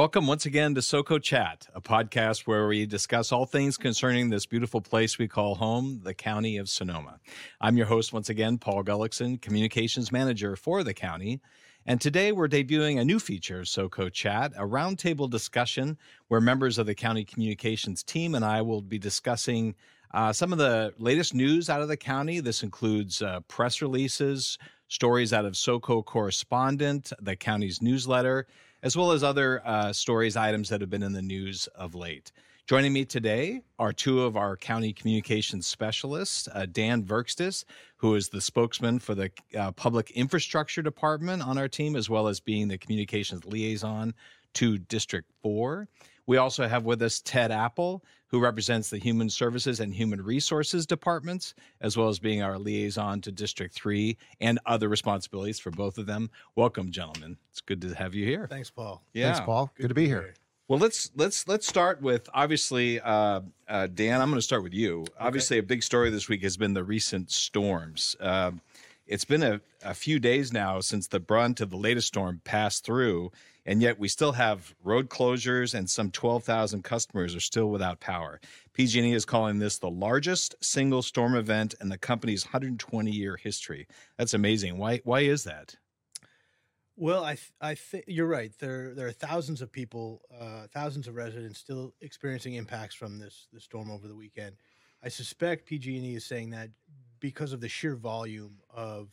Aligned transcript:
Welcome 0.00 0.26
once 0.26 0.46
again 0.46 0.74
to 0.76 0.80
SoCo 0.80 1.22
Chat, 1.22 1.68
a 1.74 1.80
podcast 1.82 2.46
where 2.46 2.66
we 2.66 2.86
discuss 2.86 3.32
all 3.32 3.44
things 3.44 3.76
concerning 3.76 4.30
this 4.30 4.46
beautiful 4.46 4.80
place 4.80 5.18
we 5.18 5.28
call 5.28 5.56
home, 5.56 6.00
the 6.02 6.14
county 6.14 6.56
of 6.56 6.70
Sonoma. 6.70 7.20
I'm 7.60 7.76
your 7.76 7.84
host 7.84 8.10
once 8.10 8.30
again, 8.30 8.56
Paul 8.56 8.82
Gullixson, 8.82 9.42
communications 9.42 10.10
manager 10.10 10.56
for 10.56 10.82
the 10.82 10.94
county. 10.94 11.42
And 11.84 12.00
today 12.00 12.32
we're 12.32 12.48
debuting 12.48 12.98
a 12.98 13.04
new 13.04 13.18
feature 13.18 13.60
of 13.60 13.66
SoCo 13.66 14.10
Chat, 14.10 14.54
a 14.56 14.62
roundtable 14.62 15.28
discussion 15.28 15.98
where 16.28 16.40
members 16.40 16.78
of 16.78 16.86
the 16.86 16.94
county 16.94 17.26
communications 17.26 18.02
team 18.02 18.34
and 18.34 18.42
I 18.42 18.62
will 18.62 18.80
be 18.80 18.98
discussing 18.98 19.74
uh, 20.14 20.32
some 20.32 20.50
of 20.50 20.58
the 20.58 20.94
latest 20.96 21.34
news 21.34 21.68
out 21.68 21.82
of 21.82 21.88
the 21.88 21.98
county. 21.98 22.40
This 22.40 22.62
includes 22.62 23.20
uh, 23.20 23.40
press 23.48 23.82
releases, 23.82 24.56
stories 24.88 25.34
out 25.34 25.44
of 25.44 25.52
SoCo 25.52 26.02
Correspondent, 26.02 27.12
the 27.20 27.36
county's 27.36 27.82
newsletter, 27.82 28.46
as 28.82 28.96
well 28.96 29.12
as 29.12 29.22
other 29.22 29.62
uh, 29.64 29.92
stories, 29.92 30.36
items 30.36 30.68
that 30.68 30.80
have 30.80 30.90
been 30.90 31.02
in 31.02 31.12
the 31.12 31.22
news 31.22 31.66
of 31.74 31.94
late. 31.94 32.32
Joining 32.66 32.92
me 32.92 33.04
today 33.04 33.62
are 33.78 33.92
two 33.92 34.22
of 34.22 34.36
our 34.36 34.56
county 34.56 34.92
communications 34.92 35.66
specialists, 35.66 36.48
uh, 36.54 36.66
Dan 36.70 37.02
Virkstis, 37.02 37.64
who 37.96 38.14
is 38.14 38.28
the 38.28 38.40
spokesman 38.40 39.00
for 39.00 39.14
the 39.14 39.30
uh, 39.58 39.72
public 39.72 40.10
infrastructure 40.12 40.80
department 40.80 41.42
on 41.42 41.58
our 41.58 41.66
team, 41.66 41.96
as 41.96 42.08
well 42.08 42.28
as 42.28 42.38
being 42.38 42.68
the 42.68 42.78
communications 42.78 43.44
liaison 43.44 44.14
to 44.54 44.78
District 44.78 45.28
4. 45.42 45.88
We 46.26 46.36
also 46.36 46.68
have 46.68 46.84
with 46.84 47.02
us 47.02 47.20
Ted 47.20 47.50
Appel, 47.50 48.04
who 48.30 48.38
represents 48.38 48.90
the 48.90 48.98
Human 48.98 49.28
Services 49.28 49.80
and 49.80 49.92
Human 49.92 50.22
Resources 50.22 50.86
departments, 50.86 51.54
as 51.80 51.96
well 51.96 52.08
as 52.08 52.18
being 52.18 52.42
our 52.42 52.58
liaison 52.58 53.20
to 53.22 53.32
District 53.32 53.74
3 53.74 54.16
and 54.40 54.58
other 54.66 54.88
responsibilities 54.88 55.58
for 55.58 55.70
both 55.70 55.98
of 55.98 56.06
them. 56.06 56.30
Welcome, 56.54 56.92
gentlemen. 56.92 57.36
It's 57.50 57.60
good 57.60 57.80
to 57.82 57.94
have 57.94 58.14
you 58.14 58.24
here. 58.24 58.46
Thanks, 58.48 58.70
Paul. 58.70 59.02
Yeah. 59.12 59.32
Thanks, 59.32 59.44
Paul. 59.44 59.70
Good, 59.76 59.88
to 59.88 59.94
be 59.94 60.06
here. 60.06 60.34
Well, 60.68 60.78
let's 60.78 61.10
let's 61.16 61.48
let's 61.48 61.66
start 61.66 62.00
with 62.00 62.28
obviously, 62.32 63.00
uh, 63.00 63.40
uh, 63.68 63.88
Dan. 63.88 64.20
I'm 64.20 64.28
going 64.28 64.38
to 64.38 64.42
start 64.42 64.62
with 64.62 64.74
you. 64.74 65.04
Obviously, 65.18 65.58
a 65.58 65.64
big 65.64 65.82
story 65.82 66.10
this 66.10 66.28
week 66.28 66.44
has 66.44 66.56
been 66.56 66.74
the 66.74 66.84
recent 66.84 67.32
storms. 67.32 68.14
Uh, 68.20 68.52
it's 69.08 69.24
been 69.24 69.42
a, 69.42 69.60
a 69.84 69.92
few 69.92 70.20
days 70.20 70.52
now 70.52 70.78
since 70.78 71.08
the 71.08 71.18
brunt 71.18 71.60
of 71.60 71.70
the 71.70 71.76
latest 71.76 72.06
storm 72.06 72.40
passed 72.44 72.84
through, 72.84 73.32
and 73.66 73.82
yet 73.82 73.98
we 73.98 74.08
still 74.08 74.32
have 74.32 74.74
road 74.82 75.08
closures 75.08 75.74
and 75.74 75.88
some 75.88 76.10
12,000 76.10 76.82
customers 76.82 77.34
are 77.34 77.40
still 77.40 77.70
without 77.70 78.00
power. 78.00 78.40
PG&E 78.72 79.12
is 79.12 79.24
calling 79.24 79.58
this 79.58 79.78
the 79.78 79.90
largest 79.90 80.54
single 80.62 81.02
storm 81.02 81.34
event 81.34 81.74
in 81.80 81.88
the 81.88 81.98
company's 81.98 82.44
120-year 82.44 83.36
history. 83.36 83.86
That's 84.16 84.34
amazing. 84.34 84.78
Why 84.78 85.00
why 85.04 85.20
is 85.20 85.44
that? 85.44 85.76
Well, 86.96 87.24
I 87.24 87.34
th- 87.34 87.52
I 87.62 87.74
think 87.74 88.04
you're 88.08 88.26
right. 88.26 88.52
There 88.58 88.94
there 88.94 89.06
are 89.06 89.12
thousands 89.12 89.62
of 89.62 89.72
people, 89.72 90.20
uh, 90.38 90.66
thousands 90.72 91.08
of 91.08 91.14
residents 91.14 91.58
still 91.58 91.94
experiencing 92.02 92.54
impacts 92.54 92.94
from 92.94 93.18
this 93.18 93.48
this 93.52 93.64
storm 93.64 93.90
over 93.90 94.06
the 94.06 94.14
weekend. 94.14 94.56
I 95.02 95.08
suspect 95.08 95.64
PG&E 95.64 96.14
is 96.14 96.26
saying 96.26 96.50
that 96.50 96.68
because 97.18 97.54
of 97.54 97.60
the 97.62 97.68
sheer 97.68 97.96
volume 97.96 98.58
of 98.74 99.08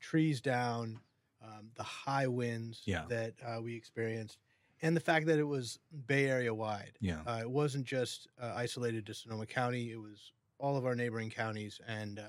trees 0.00 0.42
down, 0.42 1.00
um, 1.42 1.70
the 1.74 1.82
high 1.82 2.26
winds 2.26 2.82
Yeah. 2.84 3.04
that 3.08 3.34
uh, 3.44 3.60
we 3.62 3.74
experienced, 3.74 4.38
and 4.82 4.96
the 4.96 5.00
fact 5.00 5.26
that 5.26 5.38
it 5.38 5.44
was 5.46 5.78
Bay 6.06 6.26
Area 6.26 6.52
wide. 6.54 6.92
Yeah. 7.00 7.20
Uh, 7.26 7.38
it 7.40 7.50
wasn't 7.50 7.84
just 7.86 8.28
uh, 8.40 8.52
isolated 8.56 9.06
to 9.06 9.14
Sonoma 9.14 9.46
County. 9.46 9.90
It 9.90 10.00
was 10.00 10.32
all 10.58 10.76
of 10.76 10.84
our 10.86 10.94
neighboring 10.94 11.30
counties 11.30 11.80
and 11.86 12.18
uh, 12.18 12.22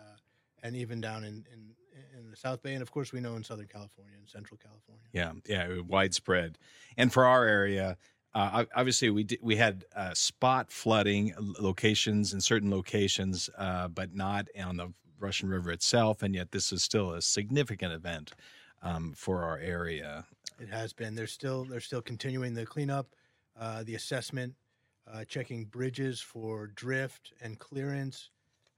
and 0.63 0.75
even 0.75 1.01
down 1.01 1.23
in, 1.23 1.45
in 1.51 1.71
in 2.17 2.29
the 2.29 2.37
South 2.37 2.61
Bay, 2.63 2.73
and 2.73 2.81
of 2.81 2.91
course 2.91 3.11
we 3.11 3.19
know 3.19 3.35
in 3.35 3.43
Southern 3.43 3.67
California 3.67 4.13
and 4.17 4.27
Central 4.29 4.57
California. 4.57 5.03
Yeah, 5.11 5.33
yeah, 5.45 5.81
widespread. 5.81 6.57
And 6.97 7.11
for 7.11 7.25
our 7.25 7.45
area, 7.45 7.97
uh, 8.33 8.63
obviously 8.75 9.09
we 9.09 9.23
did, 9.25 9.39
we 9.41 9.57
had 9.57 9.83
uh, 9.95 10.13
spot 10.13 10.71
flooding 10.71 11.33
locations 11.59 12.33
in 12.33 12.39
certain 12.41 12.71
locations, 12.71 13.49
uh, 13.57 13.87
but 13.89 14.15
not 14.15 14.47
on 14.63 14.77
the 14.77 14.93
Russian 15.19 15.49
River 15.49 15.71
itself. 15.71 16.23
And 16.23 16.33
yet, 16.33 16.51
this 16.51 16.71
is 16.71 16.83
still 16.83 17.11
a 17.13 17.21
significant 17.21 17.91
event 17.93 18.31
um, 18.81 19.13
for 19.15 19.43
our 19.43 19.57
area. 19.57 20.25
It 20.59 20.69
has 20.69 20.93
been. 20.93 21.15
They're 21.15 21.27
still 21.27 21.65
they're 21.65 21.79
still 21.79 22.01
continuing 22.01 22.53
the 22.53 22.65
cleanup, 22.65 23.07
uh, 23.59 23.83
the 23.83 23.95
assessment, 23.95 24.53
uh, 25.11 25.25
checking 25.25 25.65
bridges 25.65 26.21
for 26.21 26.67
drift 26.67 27.33
and 27.41 27.57
clearance, 27.57 28.29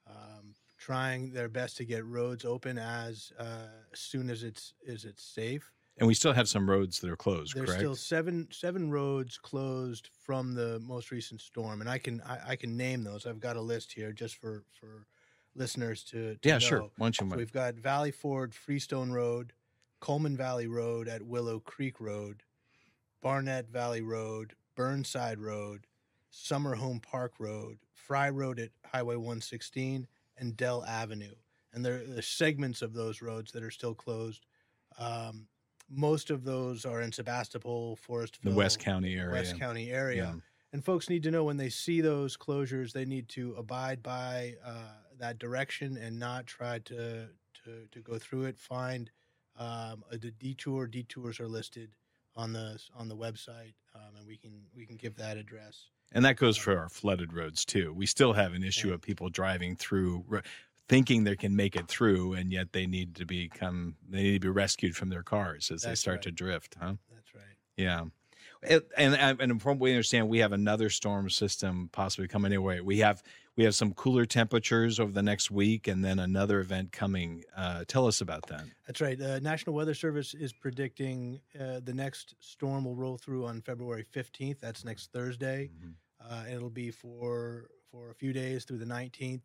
um, 0.07 0.55
trying 0.77 1.31
their 1.31 1.49
best 1.49 1.77
to 1.77 1.85
get 1.85 2.05
roads 2.05 2.45
open 2.45 2.77
as 2.77 3.33
uh, 3.37 3.67
soon 3.93 4.29
as 4.29 4.43
it's 4.43 4.73
as 4.87 5.05
it's 5.05 5.23
safe. 5.23 5.71
And 5.97 6.07
we 6.07 6.15
still 6.15 6.33
have 6.33 6.49
some 6.49 6.67
roads 6.67 6.99
that 7.01 7.09
are 7.09 7.15
closed. 7.15 7.55
There's 7.55 7.67
correct? 7.67 7.81
still 7.81 7.95
seven 7.95 8.47
seven 8.51 8.89
roads 8.89 9.37
closed 9.37 10.09
from 10.21 10.55
the 10.55 10.79
most 10.79 11.11
recent 11.11 11.41
storm, 11.41 11.81
and 11.81 11.89
I 11.89 11.97
can 11.97 12.21
I, 12.21 12.51
I 12.51 12.55
can 12.55 12.75
name 12.75 13.03
those. 13.03 13.27
I've 13.27 13.39
got 13.39 13.57
a 13.57 13.61
list 13.61 13.91
here 13.91 14.11
just 14.11 14.37
for 14.37 14.63
for 14.79 15.05
listeners 15.55 16.03
to, 16.05 16.35
to 16.35 16.39
yeah, 16.49 16.55
know. 16.55 16.59
sure. 16.59 16.79
Why 16.97 17.05
don't 17.05 17.21
you? 17.21 17.29
So 17.29 17.37
we've 17.37 17.51
got 17.51 17.75
Valley 17.75 18.11
Ford 18.11 18.55
Freestone 18.55 19.11
Road, 19.11 19.53
Coleman 20.03 20.35
Valley 20.35 20.67
Road 20.67 21.07
at 21.07 21.21
Willow 21.21 21.61
Creek 21.61 22.01
Road, 22.01 22.43
Barnett 23.21 23.69
Valley 23.69 24.01
Road, 24.01 24.53
Burnside 24.75 25.39
Road, 25.39 25.87
Summer 26.29 26.75
Home 26.75 26.99
Park 26.99 27.35
Road, 27.39 27.77
Fry 27.93 28.29
Road 28.29 28.59
at 28.59 28.71
Highway 28.85 29.15
116, 29.15 30.05
and 30.37 30.57
Dell 30.57 30.83
Avenue. 30.83 31.35
And 31.71 31.85
there 31.85 32.01
are 32.17 32.21
segments 32.21 32.81
of 32.81 32.93
those 32.93 33.21
roads 33.21 33.53
that 33.53 33.63
are 33.63 33.71
still 33.71 33.95
closed. 33.95 34.45
Um, 34.99 35.47
most 35.89 36.31
of 36.31 36.43
those 36.43 36.83
are 36.85 36.99
in 36.99 37.13
Sebastopol, 37.13 37.97
Forestville, 38.05 38.43
the 38.43 38.51
West 38.51 38.79
County 38.79 39.15
area. 39.15 39.31
West 39.31 39.57
County 39.57 39.89
area. 39.89 40.33
Yeah. 40.33 40.39
And 40.73 40.83
folks 40.83 41.09
need 41.09 41.23
to 41.23 41.31
know 41.31 41.45
when 41.45 41.55
they 41.55 41.69
see 41.69 42.01
those 42.01 42.35
closures, 42.35 42.91
they 42.91 43.05
need 43.05 43.29
to 43.29 43.55
abide 43.57 44.03
by 44.03 44.55
uh, 44.65 44.95
that 45.17 45.39
direction 45.39 45.95
and 45.95 46.19
not 46.19 46.45
try 46.45 46.79
to 46.79 47.29
to, 47.63 47.87
to 47.89 47.99
go 48.01 48.17
through 48.17 48.43
it. 48.45 48.59
Find 48.59 49.09
um, 49.57 50.03
a, 50.11 50.17
the 50.17 50.31
detour. 50.31 50.87
Detours 50.87 51.39
are 51.39 51.47
listed 51.47 51.95
on 52.35 52.53
the 52.53 52.79
on 52.95 53.07
the 53.07 53.15
website, 53.15 53.73
um, 53.95 54.15
and 54.17 54.27
we 54.27 54.37
can 54.37 54.51
we 54.75 54.85
can 54.85 54.95
give 54.97 55.15
that 55.17 55.37
address. 55.37 55.85
And 56.11 56.23
that 56.25 56.35
goes 56.37 56.57
for 56.57 56.77
our 56.77 56.89
flooded 56.89 57.33
roads 57.33 57.65
too. 57.65 57.93
We 57.93 58.05
still 58.05 58.33
have 58.33 58.53
an 58.53 58.63
issue 58.63 58.89
Yeah. 58.89 58.95
of 58.95 59.01
people 59.01 59.29
driving 59.29 59.75
through, 59.75 60.25
thinking 60.87 61.23
they 61.23 61.35
can 61.35 61.55
make 61.55 61.75
it 61.75 61.87
through, 61.87 62.33
and 62.33 62.51
yet 62.51 62.71
they 62.71 62.85
need 62.85 63.15
to 63.15 63.25
become 63.25 63.95
they 64.09 64.21
need 64.23 64.33
to 64.33 64.47
be 64.47 64.49
rescued 64.49 64.95
from 64.95 65.09
their 65.09 65.23
cars 65.23 65.71
as 65.71 65.81
they 65.83 65.95
start 65.95 66.17
right. 66.17 66.23
to 66.23 66.31
drift. 66.31 66.75
Huh? 66.79 66.93
That's 67.13 67.33
right. 67.33 67.57
Yeah. 67.77 68.05
It- 68.61 68.89
and 68.97 69.15
and 69.41 69.61
from 69.61 69.77
what 69.77 69.83
we 69.83 69.91
understand, 69.91 70.29
we 70.29 70.39
have 70.39 70.51
another 70.53 70.89
storm 70.89 71.29
system 71.29 71.89
possibly 71.91 72.27
coming 72.27 72.53
our 72.53 72.61
way. 72.61 72.81
We 72.81 72.99
have 72.99 73.23
we 73.55 73.63
have 73.63 73.75
some 73.75 73.93
cooler 73.93 74.25
temperatures 74.25 74.99
over 74.99 75.11
the 75.11 75.21
next 75.21 75.51
week, 75.51 75.87
and 75.87 76.03
then 76.03 76.19
another 76.19 76.59
event 76.59 76.91
coming. 76.91 77.43
Uh, 77.55 77.83
tell 77.87 78.07
us 78.07 78.21
about 78.21 78.47
that. 78.47 78.63
That's 78.87 78.99
right. 78.99 79.17
The 79.17 79.39
National 79.41 79.75
Weather 79.75 79.93
Service 79.93 80.33
is 80.33 80.51
predicting 80.51 81.39
uh, 81.59 81.79
the 81.83 81.93
next 81.93 82.35
storm 82.39 82.85
will 82.85 82.95
roll 82.95 83.17
through 83.17 83.45
on 83.45 83.61
February 83.61 84.05
15th. 84.13 84.59
That's 84.59 84.83
next 84.83 85.11
Thursday. 85.11 85.69
Uh, 86.19 86.43
it'll 86.51 86.69
be 86.69 86.89
for 86.89 87.69
for 87.91 88.09
a 88.09 88.15
few 88.15 88.33
days 88.33 88.65
through 88.65 88.79
the 88.79 88.85
19th. 88.85 89.41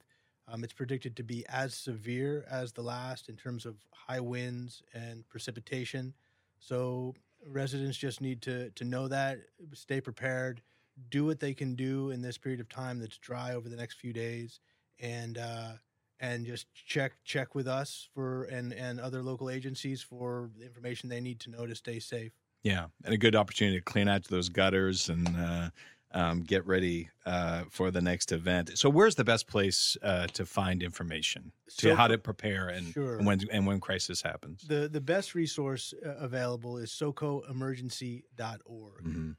Um, 0.51 0.65
it's 0.65 0.73
predicted 0.73 1.15
to 1.17 1.23
be 1.23 1.45
as 1.51 1.75
severe 1.75 2.47
as 2.51 2.73
the 2.73 2.81
last 2.81 3.29
in 3.29 3.37
terms 3.37 3.67
of 3.67 3.77
high 3.93 4.21
winds 4.21 4.83
and 4.95 5.29
precipitation. 5.29 6.15
So 6.59 7.15
residents 7.47 7.99
just 7.99 8.23
need 8.23 8.41
to 8.43 8.71
to 8.71 8.85
know 8.85 9.09
that, 9.09 9.39
stay 9.75 10.01
prepared, 10.01 10.63
do 11.11 11.25
what 11.25 11.41
they 11.41 11.55
can 11.55 11.75
do 11.75 12.11
in 12.11 12.23
this 12.23 12.39
period 12.39 12.61
of 12.61 12.69
time 12.69 12.99
that's 12.99 13.19
dry 13.19 13.55
over 13.55 13.69
the 13.69 13.77
next 13.77 13.99
few 13.99 14.13
days, 14.13 14.61
and 15.01 15.39
uh, 15.39 15.73
and 16.21 16.45
just 16.47 16.67
check 16.75 17.13
check 17.25 17.55
with 17.55 17.69
us 17.69 18.09
for 18.15 18.45
and 18.45 18.73
and 18.73 19.01
other 19.01 19.23
local 19.23 19.51
agencies 19.51 20.03
for 20.03 20.51
the 20.59 20.65
information 20.67 21.09
they 21.09 21.21
need 21.21 21.41
to 21.41 21.51
know 21.51 21.67
to 21.67 21.75
stay 21.75 21.99
safe. 22.01 22.33
Yeah, 22.65 22.87
and 23.05 23.15
a 23.15 23.19
good 23.19 23.37
opportunity 23.37 23.79
to 23.79 23.85
clean 23.85 24.09
out 24.09 24.25
those 24.25 24.49
gutters 24.49 25.09
and 25.09 25.29
uh, 25.37 25.71
um, 26.11 26.43
get 26.43 26.67
ready 26.67 27.09
uh, 27.25 27.63
for 27.71 27.93
the 27.93 28.01
next 28.01 28.33
event. 28.33 28.77
So, 28.77 28.91
where's 28.91 29.15
the 29.15 29.23
best 29.25 29.47
place 29.47 29.97
uh, 30.03 30.27
to 30.29 30.45
find 30.45 30.83
information 30.83 31.53
to 31.77 31.91
So- 31.91 31.95
how 31.95 32.09
to 32.09 32.19
prepare 32.19 32.69
and, 32.69 32.93
Sure. 32.93 33.19
and 33.19 33.27
when 33.27 33.41
and 33.53 33.65
when 33.67 33.79
crisis 33.79 34.21
happens? 34.23 34.63
The 34.67 34.89
the 34.89 35.01
best 35.01 35.35
resource 35.37 35.95
uh, 36.05 36.17
available 36.17 36.79
is 36.79 36.91
socoemergency.org. 36.91 39.05
Mhm. 39.05 39.37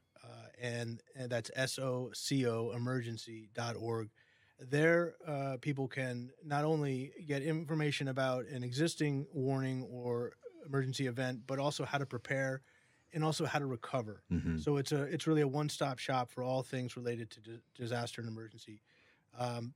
And, 0.60 1.02
and 1.16 1.30
that's 1.30 1.50
S 1.56 1.78
O 1.78 2.10
C 2.12 2.46
O 2.46 2.70
emergency.org. 2.74 4.10
There, 4.60 5.14
uh, 5.26 5.56
people 5.60 5.88
can 5.88 6.30
not 6.44 6.64
only 6.64 7.12
get 7.26 7.42
information 7.42 8.08
about 8.08 8.44
an 8.46 8.62
existing 8.62 9.26
warning 9.32 9.84
or 9.90 10.32
emergency 10.66 11.06
event, 11.06 11.40
but 11.46 11.58
also 11.58 11.84
how 11.86 11.96
to 11.96 12.04
prepare 12.04 12.60
and 13.14 13.24
also 13.24 13.46
how 13.46 13.58
to 13.58 13.64
recover. 13.66 14.22
Mhm. 14.30 14.60
So 14.62 14.76
it's 14.76 14.92
a 14.92 15.04
it's 15.04 15.26
really 15.26 15.40
a 15.40 15.48
one 15.48 15.68
stop 15.70 15.98
shop 15.98 16.30
for 16.30 16.42
all 16.44 16.62
things 16.62 16.94
related 16.96 17.30
to 17.30 17.40
di- 17.40 17.60
disaster 17.74 18.20
and 18.20 18.28
emergency. 18.28 18.82
Um, 19.36 19.72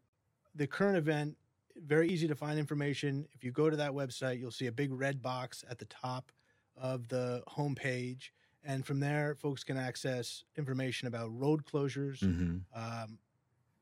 the 0.54 0.66
current 0.66 0.98
event 0.98 1.36
very 1.76 2.08
easy 2.10 2.28
to 2.28 2.36
find 2.36 2.58
information. 2.58 3.26
If 3.32 3.42
you 3.42 3.50
go 3.50 3.68
to 3.70 3.76
that 3.78 3.90
website, 3.92 4.38
you'll 4.38 4.52
see 4.52 4.66
a 4.66 4.72
big 4.72 4.92
red 4.92 5.20
box 5.22 5.64
at 5.68 5.78
the 5.78 5.86
top 5.86 6.30
of 6.76 7.08
the 7.08 7.42
homepage, 7.48 8.30
and 8.64 8.84
from 8.86 9.00
there, 9.00 9.34
folks 9.34 9.62
can 9.64 9.76
access 9.76 10.44
information 10.56 11.08
about 11.08 11.28
road 11.38 11.64
closures, 11.66 12.18
Mm-hmm. 12.20 12.56
um, 12.74 13.18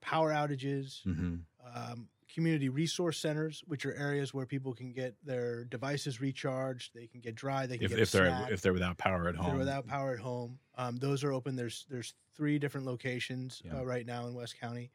power 0.01 0.31
outages, 0.31 1.03
Mm-hmm. 1.07 1.37
um, 1.75 2.09
community 2.35 2.69
resource 2.71 3.19
centers, 3.19 3.63
which 3.67 3.85
are 3.85 3.93
areas 3.95 4.33
where 4.33 4.47
people 4.47 4.73
can 4.73 4.91
get 4.93 5.15
their 5.23 5.65
devices 5.67 6.19
recharged. 6.21 6.93
They 6.95 7.07
can 7.07 7.21
get 7.21 7.35
dry. 7.35 7.67
They 7.67 7.77
can 7.77 7.85
If, 7.85 7.91
get 7.91 7.99
if 8.01 8.11
they're 8.11 8.47
if 8.51 8.63
they're 8.63 8.73
without 8.73 8.97
power 8.97 9.29
at 9.29 9.35
If 9.35 9.41
home. 9.41 9.51
they're 9.51 9.59
without 9.59 9.87
power 9.87 10.15
at 10.15 10.19
home. 10.19 10.59
Um, 10.77 10.97
those 10.97 11.23
are 11.25 11.33
open. 11.33 11.57
There's 11.57 11.85
there's 11.91 12.15
three 12.35 12.59
different 12.59 12.87
locations 12.87 13.61
Yeah. 13.65 13.81
uh, 13.81 13.85
right 13.85 14.07
now 14.07 14.27
in 14.29 14.35
West 14.35 14.59
County. 14.59 14.91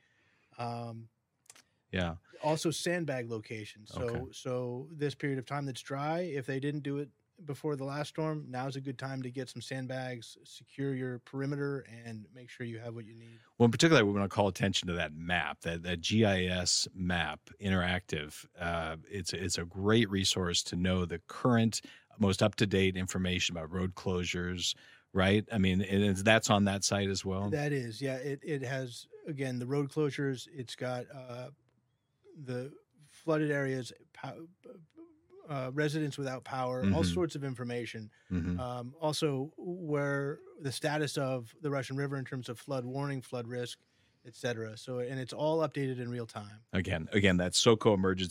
Um, 0.57 1.07
yeah. 1.92 2.16
also 2.44 2.72
sandbag 2.72 3.30
locations. 3.30 3.92
So 3.94 4.01
Okay. 4.01 4.22
so 4.31 4.88
this 4.92 5.13
period 5.16 5.38
of 5.39 5.45
time 5.45 5.66
that's 5.68 5.81
dry, 5.81 6.22
if 6.22 6.45
they 6.48 6.60
didn't 6.60 6.81
do 6.81 6.98
it 6.98 7.10
before 7.45 7.75
the 7.75 7.84
last 7.84 8.10
storm, 8.10 8.45
now's 8.50 8.75
a 8.75 8.81
good 8.81 8.98
time 8.98 9.22
to 9.22 9.30
get 9.30 9.50
some 9.50 9.62
sandbags, 9.62 10.38
secure 10.44 10.94
your 10.94 11.19
perimeter, 11.19 11.86
and 12.06 12.25
make 12.34 12.50
sure 12.50 12.66
you 12.66 12.80
have 12.80 12.95
what 12.95 13.06
you 13.06 13.13
need. 13.13 13.39
Well, 13.57 13.66
in 13.66 13.72
particular, 13.72 14.04
we 14.06 14.12
want 14.12 14.30
to 14.30 14.34
call 14.34 14.48
attention 14.48 14.88
to 14.88 14.94
that 14.95 15.13
map, 15.13 15.62
that, 15.62 15.84
that 15.84 16.01
GIS 16.01 16.88
map, 16.95 17.39
interactive. 17.62 18.45
Uh, 18.60 18.98
it's 19.10 19.34
it's 19.34 19.57
a 19.57 19.66
great 19.66 20.10
resource 20.10 20.63
to 20.63 20.75
know 20.75 21.06
the 21.06 21.22
current, 21.28 21.81
most 22.19 22.42
up 22.42 22.56
to 22.56 22.66
date 22.66 22.98
information 22.98 23.56
about 23.56 23.72
road 23.72 23.95
closures. 23.95 24.75
Right? 25.13 25.45
I 25.51 25.57
mean, 25.57 25.81
and 25.81 26.18
that's 26.18 26.50
on 26.50 26.66
that 26.66 26.84
site 26.84 27.10
as 27.10 27.25
well. 27.25 27.50
That 27.50 27.72
is, 27.72 28.01
yeah. 28.01 28.16
It 28.16 28.39
it 28.44 28.62
has 28.63 29.07
again 29.28 29.57
the 29.57 29.66
road 29.66 29.89
closures. 29.89 30.48
It's 30.54 30.75
got 30.75 31.06
uh, 31.13 31.48
the 32.45 32.72
flooded 33.10 33.50
areas, 33.50 33.92
uh, 35.50 35.72
residents 35.74 36.18
without 36.18 36.44
power, 36.44 36.82
all 36.94 37.04
Mhm. 37.04 37.14
sorts 37.14 37.36
of 37.36 37.44
information. 37.44 38.10
Mhm. 38.32 38.60
Um, 38.60 38.94
also, 39.00 39.52
where 39.58 40.40
the 40.62 40.72
status 40.72 41.18
of 41.18 41.54
the 41.62 41.70
Russian 41.70 41.96
River 41.98 42.18
in 42.18 42.26
terms 42.26 42.50
of 42.50 42.60
flood 42.60 42.86
warning, 42.86 43.22
flood 43.22 43.48
risk, 43.48 43.80
et 44.26 44.36
cetera. 44.36 44.78
So, 44.78 45.00
and 45.00 45.20
it's 45.20 45.34
all 45.34 45.60
updated 45.60 46.00
in 46.00 46.10
real 46.10 46.26
time. 46.26 46.60
Again, 46.74 47.08
again, 47.14 47.38
that's 47.38 47.58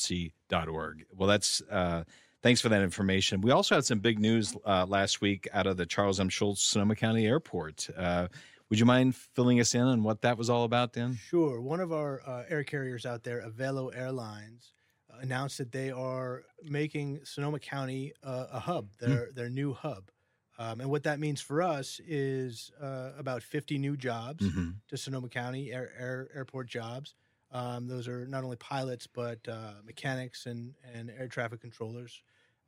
socoemergency.org. 0.01 1.07
Well, 1.15 1.29
that's 1.29 1.63
uh, 1.71 2.05
thanks 2.43 2.61
for 2.61 2.69
that 2.69 2.83
information. 2.83 3.41
We 3.41 3.51
also 3.51 3.75
had 3.75 3.85
some 3.85 4.01
big 4.01 4.19
news 4.19 4.55
uh, 4.67 4.87
last 4.87 5.21
week 5.21 5.49
out 5.53 5.67
of 5.67 5.77
the 5.77 5.87
Charles 5.87 6.21
M. 6.21 6.29
Schulz 6.29 6.61
Sonoma 6.63 6.97
County 6.97 7.27
Airport. 7.27 7.89
Uh, 7.97 8.29
would 8.69 8.79
you 8.79 8.85
mind 8.85 9.15
filling 9.15 9.61
us 9.61 9.75
in 9.75 9.83
on 9.83 10.03
what 10.03 10.23
that 10.23 10.37
was 10.37 10.51
all 10.51 10.65
about, 10.65 10.93
Dan? 10.93 11.15
Sure. 11.15 11.61
One 11.61 11.81
of 11.81 11.93
our 11.93 12.21
uh, 12.27 12.45
air 12.49 12.65
carriers 12.65 13.07
out 13.07 13.23
there, 13.23 13.41
Avelo 13.49 13.97
Airlines, 13.97 14.73
announced 15.21 15.59
that 15.59 15.73
they 15.73 15.91
are 15.91 16.45
making 16.63 17.25
Sonoma 17.25 17.59
County 17.59 18.13
uh, 18.23 18.47
a 18.53 18.61
hub, 18.61 18.91
their 18.99 19.31
their 19.33 19.49
new 19.51 19.73
hub. 19.75 20.11
Um, 20.59 20.81
and 20.81 20.91
what 20.91 21.03
that 21.03 21.21
means 21.21 21.41
for 21.41 21.61
us 21.63 22.01
is 22.07 22.71
uh, 22.81 23.13
about 23.19 23.43
50 23.43 23.77
new 23.79 23.97
jobs 23.97 24.45
Mm-hmm. 24.45 24.71
to 24.89 24.97
Sonoma 24.97 25.29
County 25.29 25.73
air, 25.73 25.93
air 25.99 26.29
airport 26.35 26.67
jobs. 26.69 27.15
Um, 27.53 27.87
those 27.89 28.09
are 28.09 28.27
not 28.27 28.43
only 28.45 28.57
pilots 28.57 29.07
but 29.07 29.47
uh, 29.49 29.75
mechanics 29.85 30.47
and 30.47 30.75
and 30.95 31.11
air 31.11 31.29
traffic 31.29 31.61
controllers, 31.61 32.23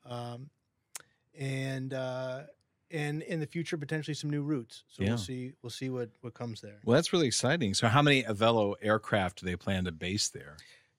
um, 0.05 0.50
and 1.39 1.95
uh, 1.95 2.43
and 2.91 3.23
in 3.23 3.41
the 3.41 3.47
future 3.47 3.77
potentially 3.77 4.15
some 4.15 4.31
new 4.31 4.43
routes. 4.43 4.85
So 4.89 5.03
Yeah. 5.03 5.11
we'll 5.11 5.19
see 5.19 5.53
we'll 5.62 5.71
see 5.71 5.91
what 5.91 6.11
what 6.21 6.35
comes 6.35 6.61
there. 6.61 6.81
Well, 6.85 6.95
that's 6.95 7.12
really 7.12 7.27
exciting. 7.27 7.75
So, 7.75 7.89
how 7.89 8.03
many 8.03 8.23
Avelo 8.23 8.75
aircraft 8.81 9.41
do 9.41 9.47
they 9.47 9.56
plan 9.56 9.85
to 9.85 9.93
base 9.93 10.29
there? 10.29 10.56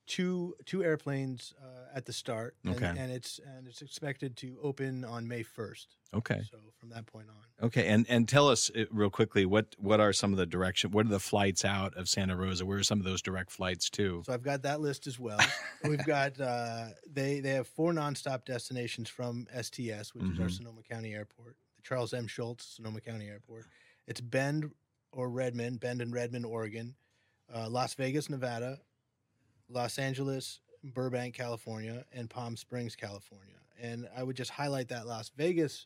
Two 0.09 0.55
two 0.65 0.83
airplanes 0.83 1.53
uh, 1.63 1.95
at 1.95 2.05
the 2.07 2.13
start, 2.13 2.55
and, 2.65 2.75
Okay. 2.75 2.87
and 2.97 3.11
it's 3.11 3.39
and 3.45 3.67
it's 3.67 3.83
expected 3.83 4.35
to 4.37 4.57
open 4.63 5.05
on 5.05 5.27
May 5.27 5.43
first. 5.43 5.97
Okay. 6.15 6.41
So 6.49 6.57
from 6.79 6.89
that 6.89 7.05
point 7.05 7.27
on, 7.29 7.67
Okay, 7.67 7.87
and 7.87 8.07
and 8.09 8.27
tell 8.27 8.47
us 8.47 8.71
uh, 8.75 8.85
real 8.89 9.11
quickly 9.11 9.45
what 9.45 9.75
what 9.77 9.99
are 9.99 10.11
some 10.11 10.31
of 10.31 10.39
the 10.39 10.47
direction? 10.47 10.89
What 10.89 11.05
are 11.05 11.09
the 11.09 11.19
flights 11.19 11.63
out 11.63 11.95
of 11.95 12.09
Santa 12.09 12.35
Rosa? 12.35 12.65
Where 12.65 12.79
are 12.79 12.83
some 12.83 12.97
of 12.97 13.05
those 13.05 13.21
direct 13.21 13.51
flights 13.51 13.87
to? 13.91 14.23
so 14.25 14.33
I've 14.33 14.41
got 14.41 14.63
that 14.63 14.81
list 14.81 15.05
as 15.05 15.19
well. 15.19 15.39
We've 15.87 16.03
got 16.03 16.41
uh, 16.41 16.85
they 17.07 17.39
they 17.39 17.51
have 17.51 17.67
four 17.67 17.93
nonstop 17.93 18.45
destinations 18.45 19.09
from 19.09 19.45
STS, 19.53 20.15
which 20.15 20.23
is 20.33 20.39
our 20.39 20.47
Mhm. 20.47 20.57
Sonoma 20.57 20.81
County 20.89 21.13
Airport, 21.13 21.55
the 21.75 21.83
Charles 21.83 22.15
M. 22.15 22.25
Schulz 22.25 22.63
Sonoma 22.77 22.99
County 22.99 23.27
Airport. 23.27 23.67
It's 24.07 24.21
Bend 24.21 24.71
or 25.11 25.29
Redmond, 25.29 25.79
Bend 25.79 26.01
and 26.01 26.11
Redmond, 26.11 26.47
Oregon, 26.47 26.95
uh, 27.53 27.69
Las 27.69 27.93
Vegas, 27.93 28.27
Nevada, 28.27 28.79
Los 29.69 29.97
Angeles, 29.99 30.59
Burbank, 30.83 31.33
California, 31.35 32.05
and 32.11 32.29
Palm 32.29 32.55
Springs, 32.57 32.95
California. 32.95 33.55
And 33.81 34.07
I 34.15 34.23
would 34.23 34.35
just 34.35 34.51
highlight 34.51 34.89
that 34.89 35.07
Las 35.07 35.31
Vegas 35.37 35.85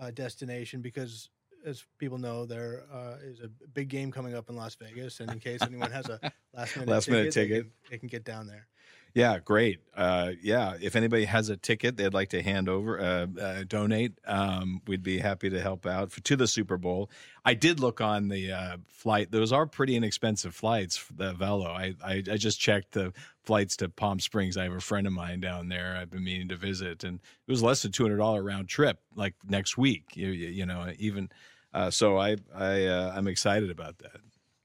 uh, 0.00 0.10
destination 0.10 0.80
because, 0.82 1.30
as 1.66 1.84
people 1.98 2.18
know, 2.18 2.44
there 2.46 2.84
uh, 2.92 3.16
is 3.22 3.40
a 3.40 3.48
big 3.72 3.88
game 3.88 4.12
coming 4.12 4.34
up 4.34 4.48
in 4.50 4.56
Las 4.56 4.74
Vegas. 4.76 5.20
And 5.20 5.30
in 5.30 5.40
case 5.40 5.60
anyone 5.62 5.90
has 5.90 6.08
a 6.08 6.20
last 6.54 6.76
minute 6.76 6.88
Last 6.90 7.08
minute 7.08 7.32
they 7.34 7.42
ticket. 7.42 7.62
can- 7.64 7.72
they 7.90 7.98
can 7.98 8.08
get 8.08 8.24
down 8.24 8.46
there. 8.46 8.66
Yeah, 9.14 9.38
great. 9.38 9.78
Uh, 9.96 10.32
yeah, 10.42 10.74
if 10.80 10.96
anybody 10.96 11.24
has 11.24 11.48
a 11.48 11.56
ticket 11.56 11.96
they'd 11.96 12.12
like 12.12 12.30
to 12.30 12.42
hand 12.42 12.68
over, 12.68 13.00
uh, 13.00 13.26
uh, 13.40 13.64
donate, 13.68 14.18
um, 14.26 14.82
we'd 14.88 15.04
be 15.04 15.18
happy 15.18 15.48
to 15.50 15.60
help 15.60 15.86
out 15.86 16.10
for, 16.10 16.20
to 16.22 16.34
the 16.34 16.48
Super 16.48 16.76
Bowl. 16.76 17.08
I 17.44 17.54
did 17.54 17.78
look 17.78 18.00
on 18.00 18.26
the 18.26 18.50
uh, 18.50 18.76
flight; 18.88 19.30
those 19.30 19.52
are 19.52 19.66
pretty 19.66 19.94
inexpensive 19.94 20.52
flights. 20.52 21.04
The 21.16 21.32
Velo, 21.32 21.68
I, 21.70 21.94
I 22.04 22.24
I 22.28 22.36
just 22.36 22.58
checked 22.58 22.90
the 22.90 23.12
flights 23.44 23.76
to 23.76 23.88
Palm 23.88 24.18
Springs. 24.18 24.56
I 24.56 24.64
have 24.64 24.72
a 24.72 24.80
friend 24.80 25.06
of 25.06 25.12
mine 25.12 25.38
down 25.38 25.68
there. 25.68 25.96
I've 25.96 26.10
been 26.10 26.24
meaning 26.24 26.48
to 26.48 26.56
visit, 26.56 27.04
and 27.04 27.20
it 27.46 27.50
was 27.50 27.62
less 27.62 27.82
than 27.82 27.92
two 27.92 28.02
hundred 28.02 28.16
dollar 28.16 28.42
round 28.42 28.68
trip, 28.68 28.98
like 29.14 29.34
next 29.48 29.78
week. 29.78 30.16
You, 30.16 30.30
you, 30.30 30.48
you 30.48 30.66
know, 30.66 30.92
even 30.98 31.28
uh, 31.72 31.90
so, 31.90 32.18
I 32.18 32.36
I 32.52 32.86
uh, 32.86 33.12
I'm 33.14 33.28
excited 33.28 33.70
about 33.70 33.98
that. 33.98 34.16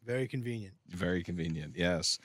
Very 0.03 0.27
convenient. 0.27 0.73
Very 0.87 1.21
convenient. 1.21 1.75
Yes. 1.77 2.17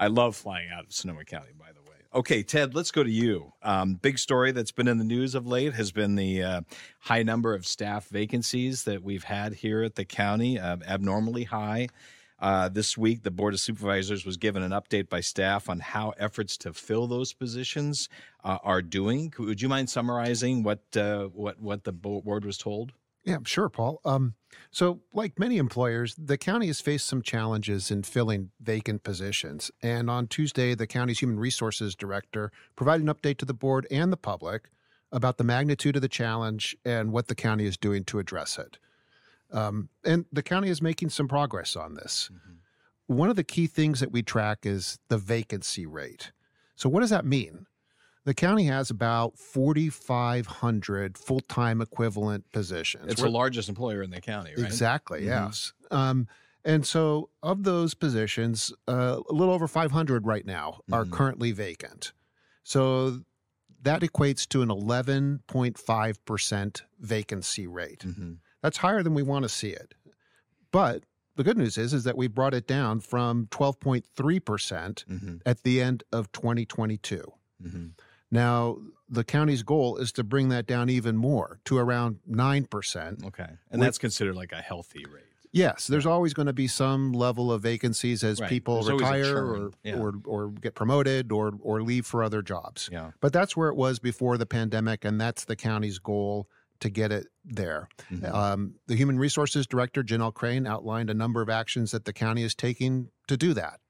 I 0.00 0.06
love 0.06 0.34
flying 0.34 0.70
out 0.70 0.86
of 0.86 0.92
Sonoma 0.94 1.26
County, 1.26 1.52
by 1.58 1.66
the 1.72 1.82
way. 1.82 1.96
Okay, 2.14 2.42
Ted, 2.42 2.74
let's 2.74 2.90
go 2.90 3.04
to 3.04 3.10
you. 3.10 3.52
Um, 3.62 3.94
big 3.94 4.18
story 4.18 4.50
that's 4.50 4.72
been 4.72 4.88
in 4.88 4.96
the 4.96 5.04
news 5.04 5.34
of 5.34 5.46
late 5.46 5.74
has 5.74 5.92
been 5.92 6.16
the 6.16 6.42
uh, 6.42 6.60
high 7.00 7.22
number 7.22 7.54
of 7.54 7.66
staff 7.66 8.08
vacancies 8.08 8.84
that 8.84 9.02
we've 9.02 9.24
had 9.24 9.52
here 9.52 9.82
at 9.82 9.94
the 9.94 10.06
county, 10.06 10.58
uh, 10.58 10.78
abnormally 10.88 11.44
high. 11.44 11.88
Uh, 12.40 12.70
this 12.70 12.96
week, 12.96 13.22
the 13.22 13.30
Board 13.30 13.52
of 13.52 13.60
Supervisors 13.60 14.24
was 14.24 14.38
given 14.38 14.62
an 14.62 14.70
update 14.70 15.10
by 15.10 15.20
staff 15.20 15.68
on 15.68 15.78
how 15.78 16.14
efforts 16.18 16.56
to 16.56 16.72
fill 16.72 17.06
those 17.06 17.34
positions 17.34 18.08
uh, 18.42 18.56
are 18.64 18.80
doing. 18.80 19.32
Would 19.38 19.60
you 19.60 19.68
mind 19.68 19.90
summarizing 19.90 20.62
what 20.62 20.80
uh, 20.96 21.24
what 21.26 21.60
what 21.60 21.84
the 21.84 21.92
board 21.92 22.46
was 22.46 22.56
told? 22.56 22.92
Yeah, 23.24 23.38
sure, 23.44 23.68
Paul. 23.68 24.00
Um, 24.04 24.34
so, 24.70 25.00
like 25.12 25.38
many 25.38 25.58
employers, 25.58 26.14
the 26.16 26.38
county 26.38 26.68
has 26.68 26.80
faced 26.80 27.06
some 27.06 27.22
challenges 27.22 27.90
in 27.90 28.02
filling 28.02 28.50
vacant 28.60 29.02
positions. 29.02 29.70
And 29.82 30.08
on 30.08 30.26
Tuesday, 30.26 30.74
the 30.74 30.86
county's 30.86 31.20
human 31.20 31.38
resources 31.38 31.94
director 31.94 32.50
provided 32.76 33.06
an 33.06 33.14
update 33.14 33.36
to 33.38 33.44
the 33.44 33.54
board 33.54 33.86
and 33.90 34.12
the 34.12 34.16
public 34.16 34.70
about 35.12 35.38
the 35.38 35.44
magnitude 35.44 35.96
of 35.96 36.02
the 36.02 36.08
challenge 36.08 36.76
and 36.84 37.12
what 37.12 37.28
the 37.28 37.34
county 37.34 37.66
is 37.66 37.76
doing 37.76 38.04
to 38.04 38.18
address 38.18 38.58
it. 38.58 38.78
Um, 39.52 39.88
and 40.04 40.24
the 40.32 40.42
county 40.42 40.70
is 40.70 40.80
making 40.80 41.10
some 41.10 41.28
progress 41.28 41.76
on 41.76 41.94
this. 41.94 42.30
One 43.06 43.28
of 43.28 43.36
the 43.36 43.44
key 43.44 43.66
things 43.66 44.00
that 44.00 44.12
we 44.12 44.22
track 44.22 44.60
is 44.64 44.98
the 45.08 45.18
vacancy 45.18 45.84
rate. 45.84 46.32
So, 46.76 46.88
what 46.88 47.00
does 47.00 47.10
that 47.10 47.26
mean? 47.26 47.66
The 48.24 48.34
county 48.34 48.64
has 48.64 48.90
about 48.90 49.38
4,500 49.38 51.16
full 51.16 51.40
time 51.40 51.80
equivalent 51.80 52.50
positions. 52.52 53.06
It's 53.10 53.20
We're- 53.20 53.30
the 53.32 53.36
largest 53.36 53.68
employer 53.68 54.02
in 54.02 54.10
the 54.10 54.20
county, 54.20 54.52
right? 54.56 54.66
Exactly. 54.66 55.22
Mhm. 55.22 55.26
Yes. 55.26 55.72
Um, 55.90 56.28
and 56.64 56.84
so, 56.86 57.30
of 57.42 57.62
those 57.64 57.94
positions, 57.94 58.72
uh, 58.86 59.20
a 59.28 59.32
little 59.32 59.54
over 59.54 59.66
500 59.66 60.26
right 60.26 60.44
now 60.44 60.80
are 60.92 61.06
Mhm. 61.06 61.12
currently 61.12 61.52
vacant. 61.52 62.12
So 62.62 63.22
that 63.82 64.02
equates 64.02 64.46
to 64.50 64.60
an 64.60 64.70
11.5% 64.70 66.82
vacancy 66.98 67.66
rate. 67.66 68.02
hmm 68.02 68.34
That's 68.62 68.76
higher 68.76 69.02
than 69.02 69.14
we 69.14 69.22
want 69.22 69.44
to 69.44 69.48
see 69.48 69.70
it. 69.70 69.94
But 70.70 71.04
the 71.36 71.42
good 71.44 71.56
news 71.56 71.78
is, 71.78 71.94
is 71.94 72.04
that 72.04 72.18
we 72.18 72.28
brought 72.28 72.52
it 72.52 72.66
down 72.66 73.00
from 73.00 73.46
12.3% 73.46 75.04
hmm 75.08 75.36
at 75.46 75.62
the 75.62 75.80
end 75.80 76.02
of 76.12 76.30
2022. 76.32 77.24
hmm 77.62 77.86
Now, 78.30 78.78
the 79.08 79.24
county's 79.24 79.62
goal 79.62 79.96
is 79.96 80.12
to 80.12 80.24
bring 80.24 80.50
that 80.50 80.66
down 80.66 80.88
even 80.88 81.16
more 81.16 81.58
to 81.64 81.78
around 81.78 82.20
9%. 82.30 83.24
Okay. 83.26 83.48
And 83.70 83.82
that's 83.82 83.98
considered 83.98 84.36
like 84.36 84.52
a 84.52 84.60
healthy 84.62 85.04
rate. 85.12 85.24
Yes, 85.52 85.88
there's 85.88 86.06
always 86.06 86.32
going 86.32 86.46
to 86.46 86.52
be 86.52 86.68
some 86.68 87.12
level 87.12 87.50
of 87.50 87.60
vacancies 87.62 88.22
as 88.22 88.40
Right. 88.40 88.48
people 88.48 88.84
There's 88.84 89.00
retire 89.00 89.36
or, 89.44 89.70
Yeah. 89.82 89.98
or 89.98 90.14
or 90.24 90.48
get 90.50 90.76
promoted 90.76 91.32
or 91.32 91.52
or 91.60 91.82
leave 91.82 92.06
for 92.06 92.22
other 92.22 92.40
jobs. 92.40 92.88
Yeah. 92.92 93.10
But 93.20 93.32
that's 93.32 93.56
where 93.56 93.68
it 93.68 93.74
was 93.74 93.98
before 93.98 94.38
the 94.38 94.46
pandemic, 94.46 95.04
and 95.04 95.20
that's 95.20 95.44
the 95.44 95.56
county's 95.56 95.98
goal 95.98 96.48
to 96.78 96.88
get 96.88 97.10
it 97.10 97.26
there. 97.44 97.88
Mhm. 98.12 98.32
Um, 98.32 98.74
the 98.86 98.94
Human 98.94 99.18
Resources 99.18 99.66
Director, 99.66 100.04
Janell 100.04 100.32
Crane, 100.32 100.68
outlined 100.68 101.10
a 101.10 101.14
number 101.14 101.42
of 101.42 101.50
actions 101.50 101.90
that 101.90 102.04
the 102.04 102.12
county 102.12 102.44
is 102.44 102.54
taking 102.54 103.10
to 103.26 103.36
do 103.36 103.52
that. 103.54 103.80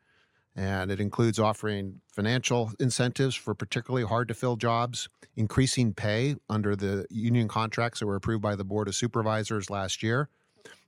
And 0.57 0.91
it 0.91 1.01
includes 1.01 1.39
offering 1.39 2.01
financial 2.13 2.73
incentives 2.81 3.37
for 3.37 3.55
particularly 3.55 4.05
hard 4.07 4.29
to 4.29 4.35
fill 4.35 4.57
jobs, 4.57 5.09
increasing 5.37 5.95
pay 5.95 6.37
under 6.49 6.75
the 6.75 7.07
union 7.09 7.49
contracts 7.49 8.01
that 8.01 8.07
were 8.07 8.17
approved 8.17 8.43
by 8.43 8.57
the 8.57 8.65
Board 8.65 8.89
of 8.89 8.95
Supervisors 8.95 9.71
last 9.71 10.03
year, 10.03 10.29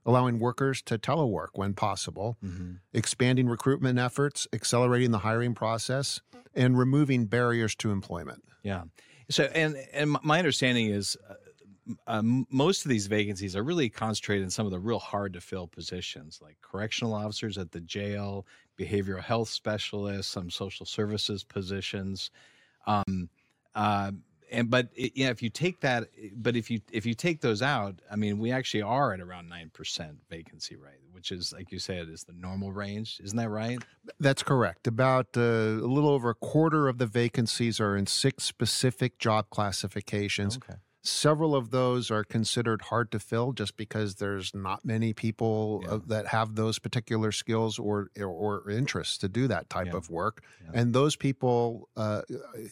allowing 0.05 0.41
workers 0.41 0.83
to 0.83 0.99
telework 0.99 1.49
when 1.55 1.75
possible, 1.75 2.37
mm-hmm. 2.45 2.73
expanding 2.93 3.49
recruitment 3.49 3.99
efforts, 3.99 4.49
accelerating 4.53 5.13
the 5.13 5.19
hiring 5.19 5.55
process, 5.55 6.21
and 6.55 6.77
removing 6.77 7.27
barriers 7.27 7.75
to 7.77 7.91
employment. 7.93 8.43
Yeah. 8.63 8.83
So, 9.31 9.45
and 9.45 9.77
and 9.93 10.17
my 10.23 10.39
understanding 10.39 10.91
is 10.91 11.17
uh, 11.29 11.35
um, 12.07 12.47
most 12.51 12.85
of 12.85 12.89
these 12.91 13.07
vacancies 13.07 13.57
are 13.57 13.63
really 13.63 13.89
concentrated 13.89 14.45
in 14.45 14.51
some 14.51 14.67
of 14.67 14.73
the 14.73 14.79
real 14.79 14.99
hard 14.99 15.33
to 15.33 15.41
fill 15.41 15.67
positions, 15.67 16.41
like 16.43 16.57
correctional 16.63 17.15
officers 17.15 17.59
at 17.59 17.73
the 17.73 17.81
jail, 17.81 18.47
behavioral 18.79 19.23
health 19.23 19.49
specialists, 19.49 20.31
some 20.31 20.51
social 20.51 20.87
services 20.87 21.43
positions. 21.43 22.31
Um, 22.87 23.29
uh, 23.75 24.13
and 24.51 24.71
but 24.71 24.91
it, 24.95 25.13
yeah, 25.17 25.31
if 25.31 25.43
you 25.43 25.49
take 25.49 25.81
that, 25.81 26.09
but 26.37 26.57
if 26.57 26.71
you 26.71 26.81
if 26.93 27.07
you 27.07 27.15
take 27.15 27.41
those 27.41 27.63
out, 27.63 28.01
I 28.11 28.17
mean, 28.17 28.39
we 28.39 28.53
actually 28.53 28.83
are 28.83 29.15
at 29.15 29.21
around 29.21 29.49
nine 29.49 29.71
percent 29.73 30.19
vacancy 30.29 30.77
rate, 30.77 31.01
which 31.11 31.33
is 31.33 31.53
like 31.53 31.73
you 31.73 31.79
said 31.79 32.09
is 32.09 32.25
the 32.25 32.35
normal 32.35 32.71
range. 32.71 33.19
Isn't 33.25 33.39
that 33.39 33.49
right? 33.49 33.83
That's 34.21 34.43
correct. 34.43 34.87
About 34.87 35.29
uh, 35.37 35.41
a 35.41 35.89
little 35.89 36.11
over 36.11 36.31
a 36.31 36.35
quarter 36.35 36.87
of 36.89 36.99
the 36.99 37.07
vacancies 37.07 37.81
are 37.81 37.97
in 37.97 38.07
six 38.07 38.45
specific 38.45 39.19
job 39.19 39.47
classifications. 39.51 40.59
Okay 40.59 40.75
Several 41.05 41.57
of 41.57 41.71
those 41.71 42.13
are 42.13 42.23
considered 42.23 42.83
hard 42.83 43.11
to 43.11 43.19
fill 43.19 43.53
just 43.53 43.77
because 43.77 44.17
there's 44.17 44.55
not 44.55 44.85
many 44.85 45.13
people 45.13 45.83
yeah. 45.85 45.91
uh, 45.91 45.99
that 46.07 46.29
have 46.29 46.55
those 46.55 46.79
particular 46.79 47.33
skills 47.33 47.79
or 47.79 48.09
or, 48.21 48.29
or 48.63 48.71
interests 48.71 49.19
to 49.19 49.29
do 49.29 49.49
that 49.49 49.69
type 49.69 49.89
yeah. 49.89 49.97
of 49.97 50.11
work. 50.11 50.43
Yeah. 50.65 50.81
And 50.81 50.95
those 50.95 51.17
people 51.17 51.89
uh, 51.97 52.23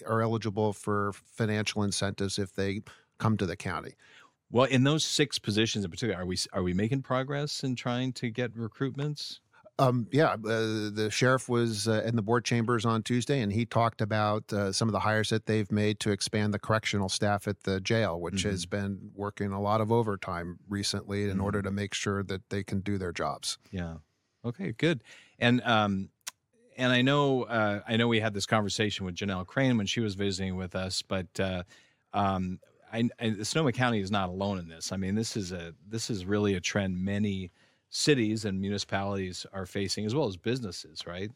are 0.07 0.23
eligible 0.23 0.73
for 0.73 1.13
financial 1.27 1.83
incentives 1.83 2.39
if 2.39 2.55
they 2.55 2.83
come 3.19 3.37
to 3.37 3.47
the 3.47 3.57
county. 3.57 3.95
Well, 4.53 4.67
in 4.67 4.85
those 4.85 5.05
six 5.05 5.39
positions 5.39 5.85
in 5.85 5.91
particular, 5.91 6.21
are 6.21 6.27
we 6.27 6.37
are 6.53 6.63
we 6.63 6.73
making 6.73 7.03
progress 7.03 7.63
in 7.63 7.77
trying 7.77 8.13
to 8.15 8.31
get 8.31 8.57
recruitments? 8.57 9.41
Um, 9.81 10.07
yeah, 10.13 10.33
uh, 10.33 10.91
the 10.93 11.09
sheriff 11.11 11.49
was 11.49 11.89
uh, 11.89 12.03
in 12.05 12.15
the 12.15 12.23
board 12.23 12.45
chambers 12.45 12.85
on 12.85 13.03
Tuesday, 13.03 13.41
and 13.41 13.51
he 13.51 13.65
talked 13.65 14.03
about 14.03 14.53
uh, 14.53 14.73
some 14.73 14.89
of 14.89 14.93
the 14.93 15.01
hires 15.01 15.31
that 15.31 15.47
they've 15.47 15.71
made 15.73 16.01
to 16.01 16.11
expand 16.11 16.53
the 16.53 16.59
correctional 16.59 17.09
staff 17.09 17.49
at 17.49 17.63
the 17.63 17.81
jail, 17.81 18.21
which 18.21 18.41
mm-hmm. 18.41 18.51
has 18.51 18.67
been 18.67 19.11
working 19.15 19.53
a 19.53 19.61
lot 19.61 19.81
of 19.81 19.91
overtime 19.91 20.59
recently 20.69 21.25
in 21.25 21.31
mm-hmm. 21.31 21.41
order 21.41 21.63
to 21.63 21.71
make 21.71 21.95
sure 21.95 22.23
that 22.23 22.51
they 22.51 22.63
can 22.63 22.81
do 22.81 22.99
their 22.99 23.13
jobs. 23.13 23.57
Yeah. 23.71 23.97
Okay. 24.45 24.73
Good. 24.73 25.03
And 25.39 25.63
um, 25.63 26.11
and 26.77 26.93
I 26.93 27.01
know 27.01 27.45
uh, 27.45 27.81
I 27.89 27.97
know 27.97 28.07
we 28.07 28.21
had 28.21 28.35
this 28.35 28.47
conversation 28.47 29.07
with 29.07 29.15
Janell 29.15 29.47
Crane 29.47 29.79
when 29.79 29.87
she 29.87 30.01
was 30.01 30.15
visiting 30.15 30.57
with 30.57 30.75
us, 30.75 31.03
but 31.03 31.29
uh, 31.39 31.63
um, 32.13 32.61
I, 32.93 33.09
I, 33.19 33.43
Sonoma 33.43 33.73
County 33.73 34.01
is 34.01 34.11
not 34.11 34.29
alone 34.29 34.59
in 34.59 34.69
this. 34.69 34.93
I 34.93 34.97
mean, 34.97 35.15
this 35.15 35.37
is 35.37 35.53
a 35.53 35.75
this 35.89 36.11
is 36.11 36.27
really 36.27 36.55
a 36.55 36.61
trend 36.61 37.03
many 37.03 37.51
cities 37.91 38.45
and 38.45 38.61
municipalities 38.61 39.45
are 39.53 39.67
facing, 39.67 40.07
as 40.07 40.15
well 40.15 40.29
as 40.29 40.37
businesses, 40.37 41.07
right? 41.07 41.31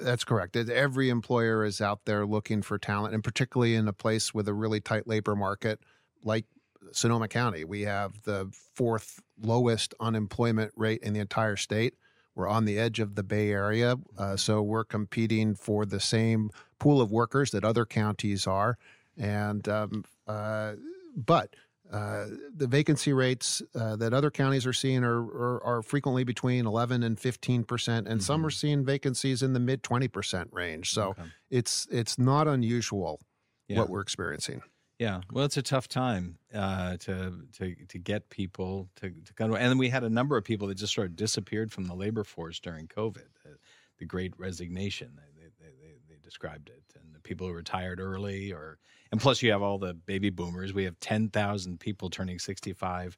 That's 0.00 0.24
correct. 0.24 0.56
Every 0.56 1.08
employer 1.08 1.64
is 1.64 1.80
out 1.80 2.04
there 2.04 2.24
looking 2.26 2.62
for 2.62 2.78
talent, 2.78 3.14
and 3.14 3.24
particularly 3.24 3.74
in 3.74 3.88
a 3.88 3.92
place 3.92 4.32
with 4.32 4.48
a 4.48 4.54
really 4.54 4.80
tight 4.80 5.06
labor 5.06 5.34
market 5.34 5.80
like 6.22 6.44
Sonoma 6.92 7.28
County. 7.28 7.64
We 7.64 7.82
have 7.82 8.22
the 8.22 8.50
fourth 8.74 9.20
lowest 9.40 9.94
unemployment 10.00 10.72
rate 10.76 11.02
in 11.02 11.12
the 11.12 11.20
entire 11.20 11.56
state. 11.56 11.94
We're 12.34 12.48
on 12.48 12.64
the 12.64 12.78
edge 12.78 13.00
of 13.00 13.14
the 13.14 13.22
Bay 13.22 13.50
Area, 13.50 13.96
uh, 14.16 14.36
so 14.36 14.62
we're 14.62 14.84
competing 14.84 15.54
for 15.54 15.84
the 15.84 16.00
same 16.00 16.50
pool 16.78 17.00
of 17.00 17.10
workers 17.10 17.50
that 17.50 17.64
other 17.64 17.84
counties 17.84 18.46
are. 18.46 18.78
And 19.16 19.68
um, 19.68 20.04
uh, 20.26 20.74
but 21.16 21.54
uh, 21.90 22.26
the 22.54 22.66
vacancy 22.66 23.12
rates 23.12 23.62
uh, 23.74 23.96
that 23.96 24.12
other 24.12 24.30
counties 24.30 24.66
are 24.66 24.72
seeing 24.72 25.04
are, 25.04 25.22
are, 25.22 25.64
are, 25.64 25.82
frequently 25.82 26.22
between 26.22 26.66
11 26.66 27.02
and 27.02 27.18
15 27.18 27.64
percent, 27.64 28.06
and 28.06 28.20
mm-hmm. 28.20 28.26
some 28.26 28.44
are 28.44 28.50
seeing 28.50 28.84
vacancies 28.84 29.42
in 29.42 29.54
the 29.54 29.60
mid 29.60 29.82
20 29.82 30.08
percent 30.08 30.48
range. 30.52 30.92
So 30.92 31.10
okay. 31.10 31.22
it's 31.50 31.86
it's 31.90 32.18
not 32.18 32.46
unusual 32.46 33.20
yeah. 33.68 33.78
what 33.78 33.88
we're 33.88 34.02
experiencing. 34.02 34.62
Yeah, 34.98 35.20
well, 35.32 35.44
it's 35.44 35.56
a 35.56 35.62
tough 35.62 35.88
time 35.88 36.38
uh, 36.52 36.96
to 36.98 37.44
to 37.58 37.74
to 37.86 37.98
get 37.98 38.28
people 38.28 38.90
to 38.96 39.10
to 39.10 39.34
come, 39.34 39.54
and 39.54 39.70
then 39.70 39.78
we 39.78 39.88
had 39.88 40.04
a 40.04 40.10
number 40.10 40.36
of 40.36 40.44
people 40.44 40.68
that 40.68 40.76
just 40.76 40.92
sort 40.92 41.06
of 41.06 41.16
disappeared 41.16 41.72
from 41.72 41.84
the 41.84 41.94
labor 41.94 42.24
force 42.24 42.58
during 42.60 42.88
COVID, 42.88 43.28
uh, 43.46 43.50
the 43.98 44.04
Great 44.04 44.34
Resignation. 44.38 45.12
They, 45.16 45.44
they, 45.60 45.70
they, 45.70 45.94
they 46.08 46.18
described 46.22 46.68
it, 46.68 46.82
and 47.00 47.14
the 47.14 47.20
people 47.20 47.46
who 47.46 47.54
retired 47.54 48.00
early 48.00 48.52
or 48.52 48.78
and 49.12 49.20
plus 49.20 49.42
you 49.42 49.50
have 49.52 49.62
all 49.62 49.78
the 49.78 49.94
baby 49.94 50.30
boomers. 50.30 50.72
We 50.72 50.84
have 50.84 50.98
10,000 51.00 51.80
people 51.80 52.10
turning 52.10 52.38
65 52.38 53.16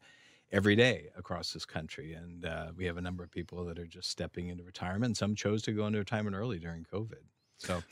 every 0.52 0.76
day 0.76 1.08
across 1.16 1.52
this 1.52 1.64
country. 1.64 2.14
And 2.14 2.44
uh, 2.44 2.72
we 2.76 2.84
have 2.86 2.96
a 2.96 3.00
number 3.00 3.22
of 3.22 3.30
people 3.30 3.64
that 3.66 3.78
are 3.78 3.86
just 3.86 4.10
stepping 4.10 4.48
into 4.48 4.64
retirement. 4.64 5.16
Some 5.16 5.34
chose 5.34 5.62
to 5.62 5.72
go 5.72 5.86
into 5.86 5.98
retirement 5.98 6.36
early 6.36 6.58
during 6.58 6.84
COVID. 6.84 7.22
So, 7.58 7.82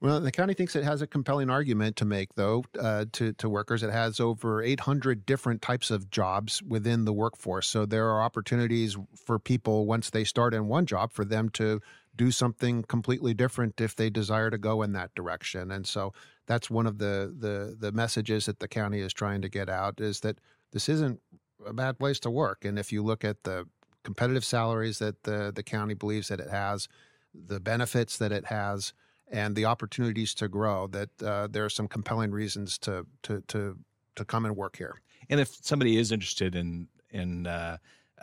well, 0.00 0.20
the 0.20 0.32
county 0.32 0.52
thinks 0.52 0.76
it 0.76 0.84
has 0.84 1.00
a 1.00 1.06
compelling 1.06 1.48
argument 1.48 1.96
to 1.96 2.04
make, 2.04 2.34
though, 2.34 2.64
uh, 2.78 3.06
to, 3.12 3.32
to 3.34 3.48
workers. 3.48 3.82
It 3.82 3.92
has 3.92 4.20
over 4.20 4.62
800 4.62 5.24
different 5.24 5.62
types 5.62 5.90
of 5.90 6.10
jobs 6.10 6.62
within 6.62 7.06
the 7.06 7.14
workforce. 7.14 7.66
So 7.66 7.86
there 7.86 8.10
are 8.10 8.20
opportunities 8.20 8.96
for 9.24 9.38
people 9.38 9.86
once 9.86 10.10
they 10.10 10.24
start 10.24 10.52
in 10.52 10.68
one 10.68 10.84
job 10.84 11.12
for 11.12 11.24
them 11.24 11.48
to 11.50 11.80
do 12.14 12.30
something 12.30 12.82
completely 12.82 13.32
different 13.32 13.80
if 13.80 13.94
they 13.96 14.10
desire 14.10 14.50
to 14.50 14.58
go 14.58 14.82
in 14.82 14.92
that 14.92 15.14
direction. 15.14 15.70
And 15.70 15.86
so 15.86 16.12
that's 16.46 16.70
one 16.70 16.86
of 16.86 16.98
the 16.98 17.34
the 17.38 17.76
the 17.78 17.92
messages 17.92 18.46
that 18.46 18.60
the 18.60 18.68
county 18.68 19.00
is 19.00 19.12
trying 19.12 19.42
to 19.42 19.48
get 19.48 19.68
out 19.68 20.00
is 20.00 20.20
that 20.20 20.38
this 20.72 20.88
isn't 20.88 21.20
a 21.66 21.72
bad 21.72 21.98
place 21.98 22.20
to 22.20 22.30
work. 22.30 22.64
And 22.64 22.78
if 22.78 22.92
you 22.92 23.02
look 23.02 23.24
at 23.24 23.42
the 23.44 23.66
competitive 24.04 24.44
salaries 24.44 24.98
that 24.98 25.22
the 25.24 25.52
the 25.54 25.62
county 25.62 25.94
believes 25.94 26.28
that 26.28 26.40
it 26.40 26.50
has, 26.50 26.88
the 27.34 27.60
benefits 27.60 28.18
that 28.18 28.32
it 28.32 28.46
has, 28.46 28.92
and 29.30 29.56
the 29.56 29.64
opportunities 29.64 30.34
to 30.34 30.48
grow, 30.48 30.86
that 30.88 31.10
uh, 31.22 31.48
there 31.48 31.64
are 31.64 31.70
some 31.70 31.88
compelling 31.88 32.30
reasons 32.30 32.78
to 32.78 33.06
to 33.22 33.42
to 33.48 33.78
to 34.14 34.24
come 34.24 34.44
and 34.46 34.56
work 34.56 34.76
here. 34.76 35.00
And 35.28 35.40
if 35.40 35.56
somebody 35.62 35.96
is 35.96 36.12
interested 36.12 36.54
in 36.54 36.88
in 37.10 37.46
uh, 37.46 37.78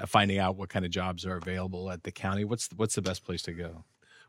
finding 0.06 0.40
out 0.40 0.56
what 0.56 0.70
kind 0.70 0.86
of 0.86 0.92
jobs 0.92 1.26
are 1.26 1.36
available 1.36 1.92
at 1.92 2.04
the 2.04 2.12
county, 2.12 2.46
what's 2.46 2.70
what's 2.76 2.96
the 2.96 3.02
best 3.02 3.26
place 3.26 3.42
to 3.44 3.54
go? 3.54 3.84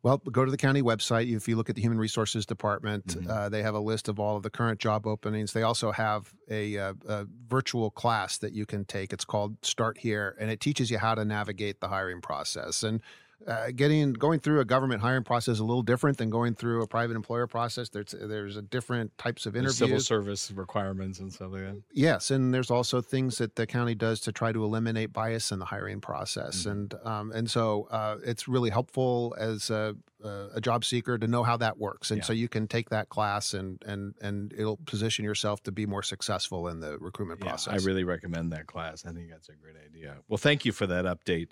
Well, 0.04 0.18
go 0.18 0.44
to 0.44 0.50
the 0.50 0.58
county 0.58 0.82
website. 0.82 1.34
If 1.34 1.48
you 1.48 1.56
look 1.56 1.70
at 1.70 1.76
the 1.76 1.80
Human 1.80 1.96
Resources 1.96 2.44
Department, 2.44 3.06
mm-hmm. 3.06 3.30
uh, 3.30 3.48
they 3.48 3.62
have 3.62 3.74
a 3.74 3.80
list 3.80 4.06
of 4.06 4.20
all 4.20 4.36
of 4.36 4.42
the 4.42 4.50
current 4.50 4.78
job 4.78 5.06
openings. 5.06 5.54
They 5.54 5.62
also 5.62 5.92
have 5.92 6.30
a, 6.50 6.74
a, 6.74 6.90
uh, 6.90 6.94
a, 7.08 7.26
virtual 7.48 7.90
class 7.90 8.36
that 8.38 8.52
you 8.52 8.66
can 8.66 8.84
take. 8.84 9.14
It's 9.14 9.24
called 9.24 9.56
Start 9.64 9.96
Here, 9.96 10.36
and 10.38 10.50
it 10.50 10.60
teaches 10.60 10.90
you 10.90 10.98
how 10.98 11.14
to 11.14 11.24
navigate 11.24 11.80
the 11.80 11.88
hiring 11.88 12.20
process. 12.20 12.82
And 12.82 13.00
uh, 13.46 13.70
getting 13.74 14.12
going 14.12 14.40
through 14.40 14.60
a 14.60 14.64
government 14.64 15.00
hiring 15.00 15.24
process 15.24 15.54
is 15.54 15.60
a 15.60 15.64
little 15.64 15.82
different 15.82 16.18
than 16.18 16.30
going 16.30 16.54
through 16.54 16.82
a 16.82 16.86
private 16.86 17.14
employer 17.14 17.46
process. 17.46 17.88
There's 17.88 18.14
there's 18.18 18.56
a 18.56 18.62
different 18.62 19.16
types 19.18 19.46
of 19.46 19.54
interviews, 19.54 19.76
civil 19.76 20.00
service 20.00 20.50
requirements 20.50 21.18
and 21.18 21.32
stuff 21.32 21.52
like 21.52 21.62
that. 21.62 21.82
Yes, 21.92 22.30
and 22.30 22.54
there's 22.54 22.70
also 22.70 23.00
things 23.00 23.38
that 23.38 23.56
the 23.56 23.66
county 23.66 23.94
does 23.94 24.20
to 24.20 24.32
try 24.32 24.52
to 24.52 24.64
eliminate 24.64 25.12
bias 25.12 25.50
in 25.52 25.58
the 25.58 25.64
hiring 25.64 26.00
process, 26.00 26.60
mm-hmm. 26.60 26.70
and 26.70 26.94
um, 27.04 27.32
and 27.32 27.50
so 27.50 27.88
uh, 27.90 28.16
it's 28.24 28.48
really 28.48 28.70
helpful 28.70 29.34
as 29.38 29.70
a, 29.70 29.94
a, 30.22 30.60
job 30.60 30.84
seeker 30.84 31.18
to 31.18 31.26
know 31.26 31.42
how 31.42 31.56
that 31.56 31.78
works, 31.78 32.10
and 32.10 32.18
yeah. 32.18 32.24
so 32.24 32.32
you 32.32 32.48
can 32.48 32.66
take 32.66 32.90
that 32.90 33.08
class 33.08 33.54
and 33.54 33.82
and 33.86 34.14
and 34.20 34.54
it'll 34.56 34.78
position 34.78 35.24
yourself 35.24 35.62
to 35.62 35.72
be 35.72 35.86
more 35.86 36.02
successful 36.02 36.68
in 36.68 36.80
the 36.80 36.98
recruitment 36.98 37.40
yeah, 37.40 37.48
process. 37.50 37.82
I 37.82 37.84
really 37.86 38.04
recommend 38.04 38.52
that 38.52 38.66
class. 38.66 39.04
I 39.06 39.12
think 39.12 39.30
that's 39.30 39.48
a 39.48 39.54
great 39.54 39.76
idea. 39.84 40.16
Well, 40.28 40.38
thank 40.38 40.64
you 40.64 40.72
for 40.72 40.86
that 40.86 41.04
update. 41.04 41.48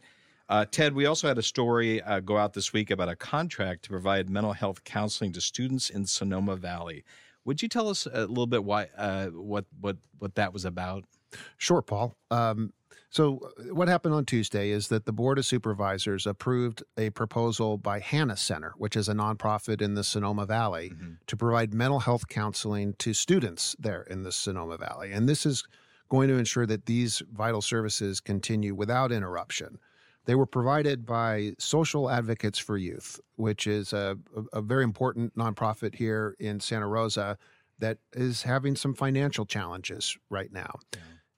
Uh, 0.48 0.64
Ted, 0.70 0.94
we 0.94 1.06
also 1.06 1.28
had 1.28 1.38
a 1.38 1.42
story 1.42 2.02
uh, 2.02 2.20
go 2.20 2.36
out 2.36 2.52
this 2.52 2.72
week 2.72 2.90
about 2.90 3.08
a 3.08 3.16
contract 3.16 3.84
to 3.84 3.90
provide 3.90 4.28
mental 4.28 4.52
health 4.52 4.84
counseling 4.84 5.32
to 5.32 5.40
students 5.40 5.90
in 5.90 6.06
Sonoma 6.06 6.56
Valley. 6.56 7.04
Would 7.44 7.62
you 7.62 7.68
tell 7.68 7.88
us 7.88 8.06
a 8.06 8.26
little 8.26 8.46
bit 8.46 8.64
why, 8.64 8.88
uh, 8.96 9.26
what, 9.28 9.64
what, 9.80 9.96
what 10.18 10.34
that 10.36 10.52
was 10.52 10.64
about? 10.64 11.04
Sure, 11.56 11.82
Paul. 11.82 12.14
Um, 12.30 12.72
so, 13.10 13.40
uh, 13.58 13.74
what 13.74 13.88
happened 13.88 14.14
on 14.14 14.24
Tuesday 14.24 14.70
is 14.70 14.88
that 14.88 15.04
the 15.04 15.12
Board 15.12 15.38
of 15.38 15.44
Supervisors 15.44 16.26
approved 16.26 16.82
a 16.96 17.10
proposal 17.10 17.76
by 17.76 17.98
Hanna 18.00 18.36
Center, 18.36 18.72
which 18.78 18.96
is 18.96 19.08
a 19.08 19.12
nonprofit 19.12 19.82
in 19.82 19.94
the 19.94 20.04
Sonoma 20.04 20.46
Valley, 20.46 20.90
mm-hmm. 20.90 21.12
to 21.26 21.36
provide 21.36 21.74
mental 21.74 22.00
health 22.00 22.28
counseling 22.28 22.94
to 22.98 23.12
students 23.12 23.76
there 23.78 24.02
in 24.02 24.22
the 24.22 24.32
Sonoma 24.32 24.78
Valley. 24.78 25.12
And 25.12 25.28
this 25.28 25.44
is 25.44 25.64
going 26.08 26.28
to 26.28 26.38
ensure 26.38 26.66
that 26.66 26.86
these 26.86 27.22
vital 27.32 27.60
services 27.60 28.20
continue 28.20 28.74
without 28.74 29.12
interruption. 29.12 29.78
They 30.24 30.34
were 30.34 30.46
provided 30.46 31.04
by 31.04 31.52
Social 31.58 32.08
Advocates 32.08 32.58
for 32.58 32.76
Youth, 32.76 33.20
which 33.36 33.66
is 33.66 33.92
a, 33.92 34.16
a, 34.52 34.62
very 34.62 34.84
important 34.84 35.36
nonprofit 35.36 35.96
here 35.96 36.36
in 36.38 36.60
Santa 36.60 36.86
Rosa 36.86 37.36
that 37.80 37.98
is 38.12 38.42
having 38.42 38.76
some 38.76 38.94
financial 38.94 39.44
challenges 39.44 40.16
right 40.30 40.52
now. 40.52 40.78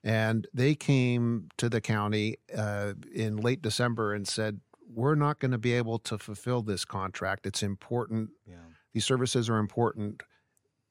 And 0.03 0.47
they 0.53 0.75
came 0.75 1.49
to 1.57 1.67
the 1.67 1.81
county 1.81 2.37
uh, 2.55 2.93
in 3.13 3.37
late 3.37 3.63
December 3.63 4.13
and 4.13 4.27
said, 4.27 4.59
we're 4.87 5.15
not 5.15 5.39
going 5.39 5.51
to 5.51 5.57
be 5.57 5.73
able 5.73 5.97
to 5.99 6.19
fulfill 6.19 6.61
this 6.61 6.85
contract. 6.85 7.47
It's 7.47 7.63
important. 7.63 8.29
Yeah. 8.45 8.57
These 8.93 9.05
services 9.05 9.49
are 9.49 9.57
important. 9.57 10.21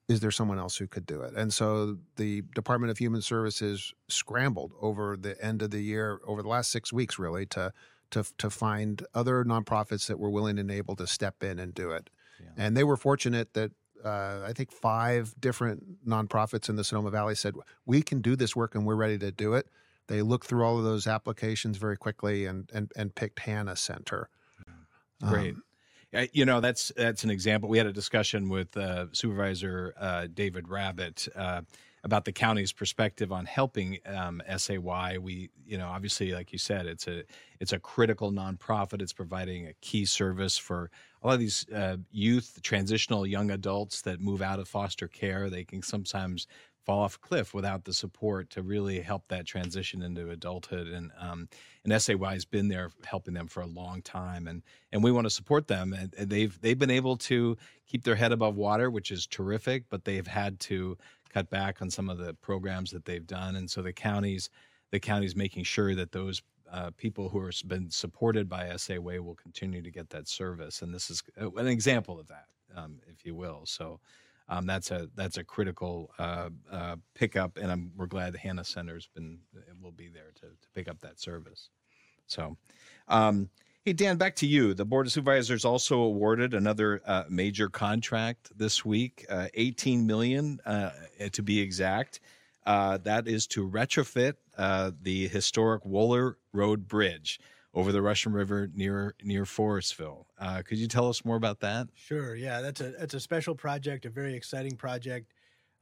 Is 0.09 0.21
there 0.21 0.31
someone 0.31 0.59
else 0.59 0.77
who 0.77 0.87
could 0.87 1.07
do 1.07 1.23
it? 1.23 1.35
And 1.35 1.53
so 1.53 1.97
the 2.17 2.43
Department 2.55 2.91
of 2.91 2.99
Human 2.99 3.23
Services 3.23 3.95
scrambled 4.09 4.73
over 4.81 5.17
the 5.17 5.43
end 5.43 5.63
of 5.63 5.71
the 5.71 5.81
year, 5.81 6.21
over 6.27 6.43
the 6.43 6.49
last 6.49 6.71
six 6.71 6.93
weeks, 6.93 7.19
really, 7.19 7.47
to 7.47 7.73
to 8.11 8.25
to 8.39 8.51
find 8.51 9.05
other 9.15 9.45
nonprofits 9.45 10.07
that 10.07 10.19
were 10.19 10.31
willing 10.31 10.59
and 10.59 10.71
able 10.71 10.95
to 10.97 11.07
step 11.07 11.43
in 11.43 11.59
and 11.59 11.75
do 11.75 11.91
it. 11.91 12.11
Yeah. 12.39 12.51
And 12.57 12.77
they 12.77 12.85
were 12.85 12.97
fortunate 12.97 13.55
that 13.55 13.73
uh, 14.05 14.43
I 14.47 14.53
think 14.53 14.71
five 14.71 15.35
different 15.41 16.07
nonprofits 16.07 16.69
in 16.69 16.77
the 16.77 16.85
Sonoma 16.85 17.11
Valley 17.11 17.35
said 17.35 17.55
we 17.87 18.03
can 18.03 18.21
do 18.21 18.37
this 18.37 18.55
work 18.55 18.75
and 18.75 18.85
we're 18.85 18.97
ready 18.97 19.19
to 19.19 19.33
do 19.33 19.55
it. 19.55 19.69
They 20.09 20.21
looked 20.21 20.47
through 20.47 20.65
all 20.65 20.77
of 20.77 20.85
those 20.85 21.07
applications 21.07 21.79
very 21.79 21.97
quickly 21.97 22.45
and 22.45 22.71
and, 22.75 22.93
and 22.95 23.15
picked 23.15 23.41
Hanna 23.41 23.77
Center. 23.77 24.29
Great. 25.23 25.55
Um, 25.55 25.63
You 26.33 26.45
know, 26.45 26.61
that's 26.61 26.93
that's 26.97 27.25
an 27.25 27.31
example. 27.31 27.69
We 27.69 27.79
had 27.79 27.87
a 27.87 27.93
discussion 27.93 28.49
with 28.49 28.77
uh, 28.77 29.07
Supervisor 29.13 29.95
uh, 29.99 30.29
David 30.33 30.69
Rabbitt 30.69 31.29
uh, 31.35 31.63
about 32.05 32.25
the 32.25 32.33
county's 32.33 32.73
perspective 32.73 33.33
on 33.33 33.47
helping 33.47 33.99
um, 34.07 34.43
SAY. 34.57 35.19
We, 35.19 35.51
you 35.67 35.79
know, 35.79 35.89
obviously, 35.89 36.33
like 36.33 36.53
you 36.53 36.59
said, 36.59 36.87
it's 36.87 37.09
a 37.09 37.25
it's 37.59 37.73
a 37.73 37.79
critical 37.79 38.31
nonprofit. 38.31 39.03
It's 39.03 39.13
providing 39.13 39.67
a 39.67 39.73
key 39.81 40.05
service 40.05 40.57
for 40.57 40.91
a 41.23 41.27
lot 41.27 41.35
of 41.35 41.41
these 41.41 41.67
uh, 41.71 41.97
youth, 42.13 42.61
transitional 42.63 43.27
young 43.27 43.51
adults 43.51 44.03
that 44.03 44.21
move 44.21 44.43
out 44.43 44.61
of 44.61 44.69
foster 44.69 45.09
care. 45.09 45.51
They 45.51 45.65
can 45.65 45.83
sometimes 45.83 46.47
fall 46.85 47.01
off 47.01 47.17
a 47.17 47.19
cliff 47.19 47.55
without 47.55 47.85
the 47.85 47.93
support 47.93 48.51
to 48.51 48.63
really 48.63 49.01
help 49.01 49.29
that 49.29 49.47
transition 49.47 50.03
into 50.03 50.31
adulthood. 50.31 50.87
And 50.89 51.11
um, 51.19 51.49
and 51.85 52.03
SAY 52.03 52.17
has 52.23 52.45
been 52.45 52.69
there 52.69 52.91
helping 53.05 53.35
them 53.35 53.49
for 53.49 53.63
a 53.63 53.67
long 53.67 54.03
time, 54.03 54.47
and 54.47 54.63
and 54.93 55.03
we 55.03 55.13
want 55.13 55.27
to 55.27 55.31
support 55.31 55.69
them. 55.69 55.93
And, 55.93 56.13
they've 56.31 56.59
they've 56.61 56.79
been 56.79 56.91
able 56.91 57.17
to 57.19 57.57
keep 57.87 58.05
their 58.05 58.15
head 58.15 58.33
above 58.33 58.57
water, 58.57 58.91
which 58.91 59.11
is 59.11 59.27
terrific. 59.27 59.85
But 59.89 60.05
they've 60.05 60.27
had 60.27 60.61
to 60.61 60.97
cut 61.33 61.51
back 61.51 61.83
on 61.83 61.91
some 61.91 62.09
of 62.09 62.19
the 62.19 62.35
programs 62.35 62.91
that 62.93 63.05
they've 63.05 63.27
done, 63.27 63.57
and 63.57 63.71
so 63.71 63.83
the 63.83 63.93
counties 63.93 64.51
the 64.91 65.01
county's 65.01 65.35
making 65.35 65.65
sure 65.65 65.95
that 65.95 66.13
those 66.13 66.43
uh, 66.71 66.91
people 66.97 67.29
who 67.29 67.45
have 67.45 67.55
been 67.67 67.91
supported 67.91 68.49
by 68.49 68.75
SAY 68.77 68.99
will 68.99 69.35
continue 69.35 69.83
to 69.83 69.91
get 69.91 70.11
that 70.11 70.29
service. 70.29 70.83
And 70.83 70.95
this 70.95 71.11
is 71.11 71.23
uh, 71.41 71.51
an 71.53 71.67
example 71.67 72.19
of 72.19 72.29
that, 72.29 72.47
um, 72.77 73.01
if 73.09 73.25
you 73.25 73.35
will. 73.35 73.63
So 73.65 74.01
um, 74.49 74.67
that's 74.67 74.91
a 74.91 75.09
that's 75.15 75.39
a 75.39 75.45
critical 75.45 76.11
uh, 76.19 76.51
uh, 76.71 76.97
pickup, 77.15 77.57
and 77.57 77.73
I'm, 77.73 77.93
we're 77.97 78.07
glad 78.07 78.35
the 78.35 78.39
Hanna 78.39 78.65
Center's 78.65 79.09
been 79.15 79.39
will 79.83 79.93
be 79.93 80.09
there 80.09 80.33
to, 80.37 80.41
to 80.43 80.69
pick 80.75 80.89
up 80.89 81.01
that 81.01 81.19
service. 81.19 81.71
So, 82.27 82.57
um, 83.09 83.49
hey 83.85 83.95
Dan, 83.95 84.17
back 84.17 84.37
to 84.37 84.47
you. 84.47 84.75
The 84.75 84.85
Board 84.85 85.07
of 85.07 85.13
Supervisors 85.13 85.65
also 85.65 86.01
awarded 86.01 86.55
another 86.55 87.01
uh, 87.07 87.25
major 87.29 87.69
contract 87.69 88.51
this 88.57 88.85
week, 88.85 89.25
uh, 89.31 89.49
18 89.55 90.07
million 90.07 90.61
uh, 90.67 90.91
to 91.33 91.43
be 91.43 91.61
exact. 91.61 92.21
Uh, 92.67 92.99
that 92.99 93.29
is 93.29 93.47
to 93.47 93.69
retrofit 93.69 94.35
the 95.03 95.29
historic 95.29 95.85
Wohler 95.85 96.35
Road 96.53 96.87
Bridge 96.87 97.41
over 97.75 97.93
the 97.93 98.01
Russian 98.01 98.33
River 98.33 98.71
near 98.75 99.15
near 99.23 99.45
Forestville. 99.45 100.25
Uh, 100.39 100.63
could 100.65 100.79
you 100.79 100.87
tell 100.87 101.09
us 101.09 101.25
more 101.25 101.37
about 101.37 101.61
that? 101.61 101.89
Sure. 101.95 102.35
Yeah, 102.35 102.61
that's 102.61 102.81
a 102.81 102.91
that's 102.91 103.15
a 103.15 103.21
special 103.21 103.55
project, 103.55 104.07
a 104.07 104.11
very 104.11 104.35
exciting 104.35 104.77
project. 104.77 105.33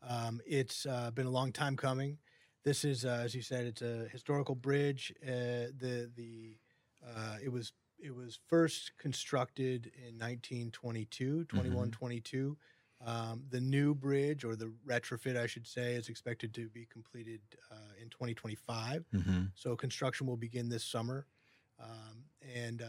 Um, 0.08 0.40
it's 0.46 0.86
uh, 0.86 1.10
been 1.12 1.26
a 1.26 1.30
long 1.30 1.52
time 1.52 1.76
coming. 1.76 2.18
This 2.64 2.84
is, 2.84 3.04
uh, 3.04 3.20
as 3.24 3.34
you 3.34 3.42
said, 3.42 3.66
it's 3.66 3.82
a 3.82 4.08
historical 4.10 4.54
bridge. 4.54 5.12
Uh, 5.22 5.70
the 5.78 6.10
the 6.16 6.56
uh, 7.06 7.36
it 7.42 7.52
was 7.52 7.72
it 7.98 8.14
was 8.14 8.38
first 8.48 8.92
constructed 8.98 9.92
in 9.96 10.18
1922, 10.18 11.44
21, 11.44 11.90
22. 11.90 12.56
Um, 13.04 13.44
the 13.50 13.60
new 13.60 13.94
bridge, 13.94 14.44
or 14.44 14.54
the 14.54 14.72
retrofit, 14.86 15.36
I 15.36 15.46
should 15.46 15.66
say, 15.66 15.94
is 15.94 16.08
expected 16.08 16.54
to 16.54 16.68
be 16.68 16.86
completed 16.86 17.40
uh, 17.70 18.00
in 18.00 18.08
2025. 18.10 19.04
Mm-hmm. 19.12 19.42
So 19.54 19.74
construction 19.74 20.26
will 20.26 20.36
begin 20.36 20.68
this 20.68 20.84
summer, 20.84 21.26
um, 21.82 22.24
and 22.56 22.82
uh, 22.82 22.86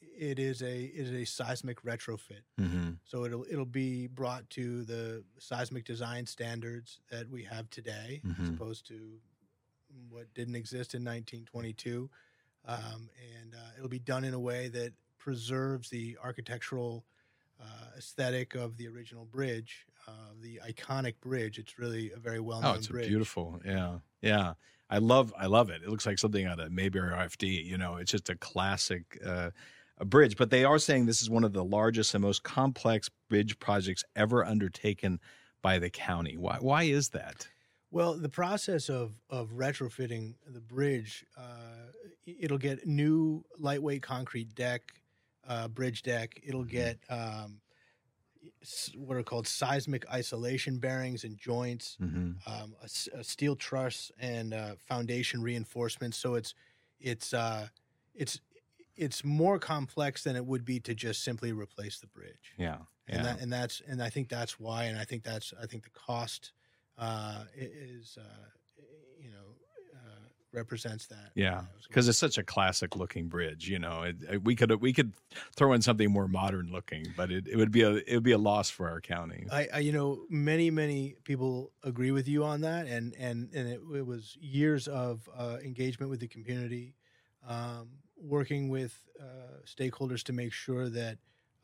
it 0.00 0.38
is 0.38 0.62
a 0.62 0.84
it 0.84 1.06
is 1.06 1.10
a 1.12 1.24
seismic 1.24 1.82
retrofit. 1.82 2.42
Mm-hmm. 2.60 2.90
So 3.04 3.24
it'll 3.24 3.44
it'll 3.50 3.64
be 3.64 4.06
brought 4.06 4.48
to 4.50 4.84
the 4.84 5.24
seismic 5.38 5.84
design 5.84 6.26
standards 6.26 7.00
that 7.10 7.28
we 7.30 7.44
have 7.44 7.68
today, 7.70 8.20
as 8.24 8.36
Mhm. 8.48 8.54
opposed 8.56 8.86
to 8.88 9.18
what 10.10 10.32
didn't 10.34 10.54
exist 10.56 10.94
in 10.94 11.02
1922, 11.04 12.10
um, 12.66 13.08
and 13.38 13.54
uh, 13.54 13.58
it'll 13.76 13.88
be 13.88 13.98
done 13.98 14.24
in 14.24 14.34
a 14.34 14.40
way 14.40 14.68
that 14.68 14.92
preserves 15.18 15.88
the 15.90 16.16
architectural 16.22 17.04
uh, 17.60 17.64
aesthetic 17.96 18.54
of 18.54 18.76
the 18.76 18.86
original 18.86 19.24
bridge, 19.24 19.86
uh, 20.08 20.32
the 20.40 20.60
iconic 20.66 21.14
bridge. 21.20 21.58
It's 21.58 21.78
really 21.78 22.10
a 22.12 22.18
very 22.18 22.40
well 22.40 22.60
known 22.62 22.74
Oh, 22.74 22.78
it's 22.78 22.88
bridge. 22.88 23.08
beautiful. 23.08 23.60
Yeah, 23.64 23.98
yeah. 24.22 24.54
I 24.90 24.98
love, 24.98 25.34
I 25.38 25.46
love 25.46 25.68
it. 25.68 25.82
It 25.82 25.88
looks 25.90 26.06
like 26.06 26.18
something 26.18 26.46
out 26.46 26.58
of 26.60 26.72
Mayberry 26.72 27.10
RFD. 27.12 27.64
You 27.64 27.76
know, 27.76 27.96
it's 27.96 28.10
just 28.10 28.30
a 28.30 28.36
classic 28.36 29.20
uh, 29.24 29.50
a 29.98 30.04
bridge. 30.04 30.36
But 30.38 30.48
they 30.50 30.64
are 30.64 30.78
saying 30.78 31.04
this 31.06 31.20
is 31.20 31.28
one 31.28 31.44
of 31.44 31.52
the 31.52 31.64
largest 31.64 32.14
and 32.14 32.22
most 32.22 32.42
complex 32.42 33.10
bridge 33.28 33.58
projects 33.58 34.02
ever 34.16 34.44
undertaken 34.46 35.20
by 35.60 35.78
the 35.78 35.90
county. 35.90 36.36
Why? 36.38 36.56
Why 36.60 36.84
is 36.84 37.10
that? 37.10 37.48
Well, 37.90 38.14
the 38.14 38.28
process 38.30 38.88
of 38.88 39.12
of 39.28 39.50
retrofitting 39.50 40.34
the 40.46 40.60
bridge, 40.60 41.24
uh, 41.36 41.92
it'll 42.26 42.58
get 42.58 42.86
new 42.86 43.44
lightweight 43.58 44.02
concrete 44.02 44.54
deck, 44.54 44.82
uh, 45.46 45.68
bridge 45.68 46.02
deck. 46.02 46.40
It'll 46.42 46.64
Mhm. 46.64 46.70
get 46.70 46.98
um, 47.10 47.60
what 48.96 49.16
are 49.16 49.22
called 49.22 49.46
seismic 49.46 50.08
isolation 50.10 50.78
bearings 50.78 51.24
and 51.24 51.36
joints, 51.38 51.98
Mm-hmm. 52.00 52.32
um, 52.46 52.74
a, 52.82 53.18
a 53.18 53.24
steel 53.24 53.56
truss, 53.56 54.10
and 54.18 54.54
uh, 54.54 54.74
foundation 54.76 55.42
reinforcements. 55.42 56.16
So 56.16 56.34
it's 56.34 56.54
it's 57.00 57.32
uh, 57.34 57.68
it's 58.14 58.40
it's 58.96 59.24
more 59.24 59.58
complex 59.58 60.24
than 60.24 60.36
it 60.36 60.44
would 60.44 60.64
be 60.64 60.80
to 60.80 60.94
just 60.94 61.22
simply 61.22 61.52
replace 61.52 62.00
the 62.00 62.08
bridge 62.08 62.54
Yeah, 62.58 62.78
and 63.06 63.18
yeah. 63.18 63.22
that 63.24 63.40
and 63.40 63.52
that's 63.52 63.80
and 63.86 64.02
I 64.02 64.10
think 64.10 64.28
that's 64.28 64.58
why, 64.58 64.84
and 64.84 64.98
I 64.98 65.04
think 65.04 65.22
that's 65.24 65.52
I 65.60 65.66
think 65.66 65.84
the 65.84 65.90
cost 65.90 66.52
uh, 66.96 67.44
is 67.54 68.18
uh, 68.20 68.46
represents 70.58 71.06
that. 71.06 71.30
Yeah, 71.34 71.44
you 71.44 71.50
know, 71.50 71.58
as 71.78 71.86
because 71.86 72.08
it's 72.08 72.18
such 72.18 72.36
a 72.38 72.42
classic 72.42 72.96
looking 72.96 73.28
bridge. 73.28 73.68
You 73.68 73.78
know, 73.78 74.02
it, 74.02 74.16
it- 74.30 74.44
we 74.44 74.54
could 74.56 74.70
we 74.80 74.92
could 74.92 75.12
throw 75.56 75.72
in 75.72 75.80
something 75.82 76.10
more 76.10 76.28
modern 76.28 76.70
looking, 76.70 77.06
but 77.16 77.30
it, 77.30 77.46
it 77.48 77.56
would 77.56 77.70
be 77.70 77.82
a 77.82 77.92
it 77.94 78.14
would 78.14 78.22
be 78.22 78.32
a 78.32 78.38
loss 78.38 78.68
for 78.70 78.88
our 78.90 79.00
county. 79.00 79.46
I, 79.50 79.68
I 79.72 79.78
you 79.78 79.92
know 79.92 80.24
many 80.28 80.70
many 80.70 81.14
people 81.24 81.72
agree 81.82 82.10
with 82.10 82.28
you 82.28 82.44
on 82.44 82.60
that, 82.62 82.86
and 82.86 83.14
and 83.18 83.48
and 83.54 83.68
it, 83.68 83.80
it 83.94 84.06
was 84.06 84.36
years 84.40 84.88
of 84.88 85.28
uh, 85.36 85.58
engagement 85.64 86.10
with 86.10 86.20
the 86.20 86.28
community, 86.28 86.94
um, 87.46 87.88
working 88.20 88.68
with 88.68 89.00
uh, 89.20 89.62
stakeholders 89.66 90.22
to 90.24 90.32
make 90.32 90.52
sure 90.52 90.88
that. 90.90 91.18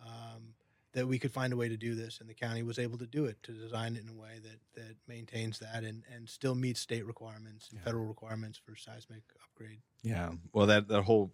Um, 0.05 0.55
that 0.95 1.07
we 1.07 1.19
could 1.19 1.33
find 1.33 1.53
a 1.53 1.57
way 1.57 1.69
to 1.69 1.77
do 1.77 1.95
this, 1.95 2.19
and 2.21 2.29
the 2.29 2.35
county 2.35 2.63
was 2.63 2.79
able 2.79 2.99
to 2.99 3.07
do 3.07 3.27
it 3.27 3.37
to 3.43 3.53
design 3.53 3.97
it 3.97 4.03
in 4.03 4.09
a 4.09 4.21
way 4.21 4.39
that 4.43 4.81
that 4.81 4.97
maintains 5.07 5.59
that 5.59 5.85
and 5.85 6.03
and 6.15 6.29
still 6.29 6.55
meets 6.55 6.81
state 6.81 7.05
requirements 7.07 7.69
and 7.71 7.79
Yeah. 7.79 7.85
federal 7.85 8.07
requirements 8.07 8.59
for 8.59 8.75
seismic 8.77 9.23
upgrade. 9.43 9.81
Yeah. 10.03 10.33
Well, 10.53 10.67
that 10.67 10.89
that 10.89 11.03
whole 11.03 11.33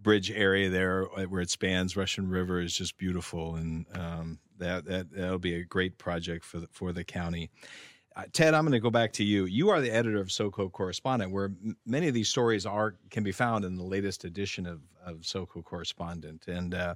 bridge 0.00 0.30
area 0.30 0.70
there 0.70 1.08
uh, 1.18 1.24
where 1.24 1.40
it 1.40 1.50
spans 1.50 1.96
Russian 1.96 2.28
River 2.28 2.60
is 2.60 2.74
just 2.76 2.96
beautiful, 2.98 3.56
and 3.56 3.86
um, 3.94 4.38
that 4.58 4.84
that 4.84 5.10
that'll 5.10 5.38
be 5.38 5.54
a 5.54 5.64
great 5.64 5.98
project 5.98 6.44
for 6.44 6.60
the, 6.60 6.68
for 6.70 6.92
the 6.92 7.04
county. 7.04 7.50
Uh, 8.16 8.22
Ted, 8.32 8.54
I'm 8.54 8.62
going 8.62 8.72
to 8.72 8.80
go 8.80 8.90
back 8.90 9.12
to 9.14 9.24
you. 9.24 9.44
You 9.46 9.70
are 9.70 9.80
the 9.80 9.90
editor 9.90 10.20
of 10.20 10.28
SoCo 10.28 10.70
Correspondent, 10.70 11.32
where 11.32 11.46
m- 11.46 11.76
many 11.84 12.06
of 12.06 12.14
these 12.14 12.28
stories 12.28 12.64
are 12.64 12.94
can 13.10 13.24
be 13.24 13.32
found 13.32 13.64
in 13.64 13.74
the 13.74 13.82
latest 13.82 14.24
edition 14.24 14.66
of 14.66 14.80
of 15.04 15.18
SoCo 15.20 15.62
Correspondent. 15.62 16.46
And 16.48 16.74
uh, 16.74 16.94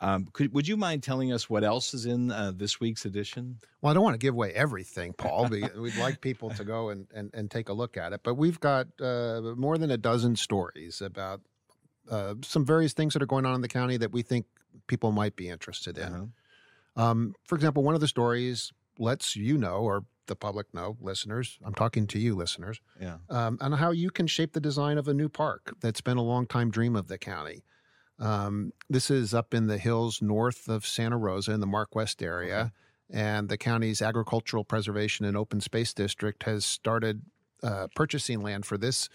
um, 0.00 0.28
could, 0.32 0.52
would 0.54 0.66
you 0.66 0.76
mind 0.76 1.02
telling 1.02 1.32
us 1.32 1.50
what 1.50 1.64
else 1.64 1.92
is 1.94 2.06
in 2.06 2.30
uh, 2.30 2.52
this 2.54 2.80
week's 2.80 3.04
edition? 3.04 3.58
Well, 3.80 3.90
I 3.90 3.94
don't 3.94 4.02
want 4.02 4.14
to 4.14 4.18
give 4.18 4.34
away 4.34 4.52
everything, 4.52 5.12
Paul. 5.12 5.48
We'd 5.48 5.96
like 5.96 6.20
people 6.20 6.50
to 6.50 6.64
go 6.64 6.88
and, 6.88 7.06
and, 7.14 7.30
and 7.34 7.50
take 7.50 7.68
a 7.68 7.72
look 7.72 7.96
at 7.96 8.12
it. 8.12 8.20
But 8.22 8.34
we've 8.34 8.60
got 8.60 8.86
uh, 9.00 9.42
more 9.56 9.78
than 9.78 9.90
a 9.90 9.98
dozen 9.98 10.36
stories 10.36 11.00
about 11.00 11.40
uh, 12.10 12.34
some 12.42 12.64
various 12.64 12.92
things 12.92 13.12
that 13.12 13.22
are 13.22 13.26
going 13.26 13.46
on 13.46 13.54
in 13.54 13.60
the 13.60 13.68
county 13.68 13.96
that 13.98 14.12
we 14.12 14.22
think 14.22 14.46
people 14.86 15.12
might 15.12 15.36
be 15.36 15.48
interested 15.48 15.98
in. 15.98 16.14
Uh-huh. 16.14 17.02
Um, 17.02 17.34
for 17.44 17.54
example, 17.54 17.82
one 17.82 17.94
of 17.94 18.00
the 18.00 18.08
stories 18.08 18.72
lets 18.98 19.36
you 19.36 19.56
know, 19.56 19.76
or 19.76 20.04
the 20.30 20.36
public 20.36 20.72
know, 20.72 20.96
listeners, 21.00 21.58
I'm 21.64 21.74
talking 21.74 22.06
to 22.06 22.18
you, 22.18 22.34
listeners, 22.34 22.80
Yeah. 23.00 23.18
um, 23.28 23.58
on 23.60 23.72
how 23.72 23.90
you 23.90 24.10
can 24.10 24.26
shape 24.26 24.52
the 24.54 24.60
design 24.60 24.96
of 24.96 25.08
a 25.08 25.12
new 25.12 25.28
park 25.28 25.74
that's 25.80 26.00
been 26.00 26.16
a 26.16 26.22
long 26.22 26.46
time 26.46 26.70
dream 26.70 26.96
of 26.96 27.08
the 27.08 27.18
county. 27.18 27.64
Um, 28.18 28.72
this 28.88 29.10
is 29.10 29.34
up 29.34 29.52
in 29.52 29.66
the 29.66 29.78
hills 29.78 30.22
north 30.22 30.68
of 30.68 30.86
Santa 30.86 31.18
Rosa 31.18 31.52
in 31.52 31.60
the 31.60 31.66
Mark 31.66 31.94
West 31.94 32.22
area. 32.22 32.72
And 33.12 33.48
the 33.48 33.58
county's 33.58 34.00
Agricultural 34.00 34.62
Preservation 34.62 35.26
and 35.26 35.36
Open 35.36 35.60
Space 35.60 35.92
District 35.92 36.44
has 36.44 36.64
started 36.64 37.22
uh, 37.62 37.88
purchasing 37.96 38.40
land 38.40 38.64
for 38.66 38.78
this 38.78 39.08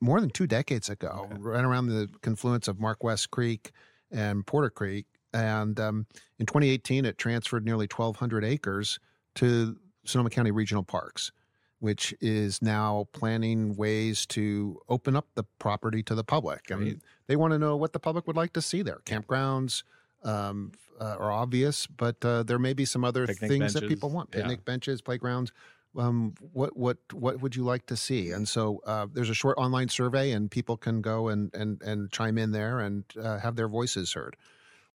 more 0.00 0.20
than 0.20 0.28
two 0.28 0.46
decades 0.46 0.90
ago, 0.90 1.28
okay. 1.32 1.40
right 1.40 1.64
around 1.64 1.86
the 1.86 2.10
confluence 2.20 2.68
of 2.68 2.78
Mark 2.78 3.02
West 3.02 3.30
Creek 3.30 3.72
and 4.10 4.46
Porter 4.46 4.68
Creek. 4.68 5.06
And 5.32 5.80
um, 5.80 6.06
in 6.38 6.44
2018, 6.44 7.06
it 7.06 7.16
transferred 7.16 7.64
nearly 7.64 7.86
1,200 7.86 8.44
acres 8.44 8.98
to 9.36 9.76
Sonoma 10.06 10.30
County 10.30 10.50
Regional 10.50 10.82
Parks, 10.82 11.32
which 11.80 12.14
is 12.20 12.62
now 12.62 13.06
planning 13.12 13.76
ways 13.76 14.26
to 14.26 14.80
open 14.88 15.16
up 15.16 15.26
the 15.34 15.44
property 15.58 16.02
to 16.04 16.14
the 16.14 16.24
public. 16.24 16.70
I 16.72 16.76
mean, 16.76 17.02
they 17.26 17.36
want 17.36 17.52
to 17.52 17.58
know 17.58 17.76
what 17.76 17.92
the 17.92 18.00
public 18.00 18.26
would 18.26 18.36
like 18.36 18.52
to 18.54 18.62
see 18.62 18.82
there. 18.82 19.00
Campgrounds 19.04 19.82
um, 20.24 20.72
uh, 21.00 21.16
are 21.18 21.30
obvious, 21.30 21.86
but 21.86 22.24
uh, 22.24 22.42
there 22.42 22.58
may 22.58 22.72
be 22.72 22.84
some 22.84 23.04
other 23.04 23.26
Picnic 23.26 23.50
things 23.50 23.60
benches. 23.60 23.74
that 23.74 23.88
people 23.88 24.10
want: 24.10 24.30
picnic 24.30 24.60
yeah. 24.60 24.64
benches, 24.72 25.00
playgrounds. 25.02 25.52
Um, 25.96 26.34
what 26.52 26.76
what 26.76 26.98
what 27.12 27.40
would 27.40 27.56
you 27.56 27.64
like 27.64 27.86
to 27.86 27.96
see? 27.96 28.30
And 28.30 28.48
so 28.48 28.82
uh, 28.86 29.06
there's 29.12 29.30
a 29.30 29.34
short 29.34 29.56
online 29.58 29.88
survey, 29.88 30.32
and 30.32 30.50
people 30.50 30.76
can 30.76 31.00
go 31.00 31.28
and 31.28 31.54
and 31.54 31.80
and 31.82 32.10
chime 32.10 32.38
in 32.38 32.52
there 32.52 32.80
and 32.80 33.04
uh, 33.22 33.38
have 33.38 33.56
their 33.56 33.68
voices 33.68 34.12
heard. 34.12 34.36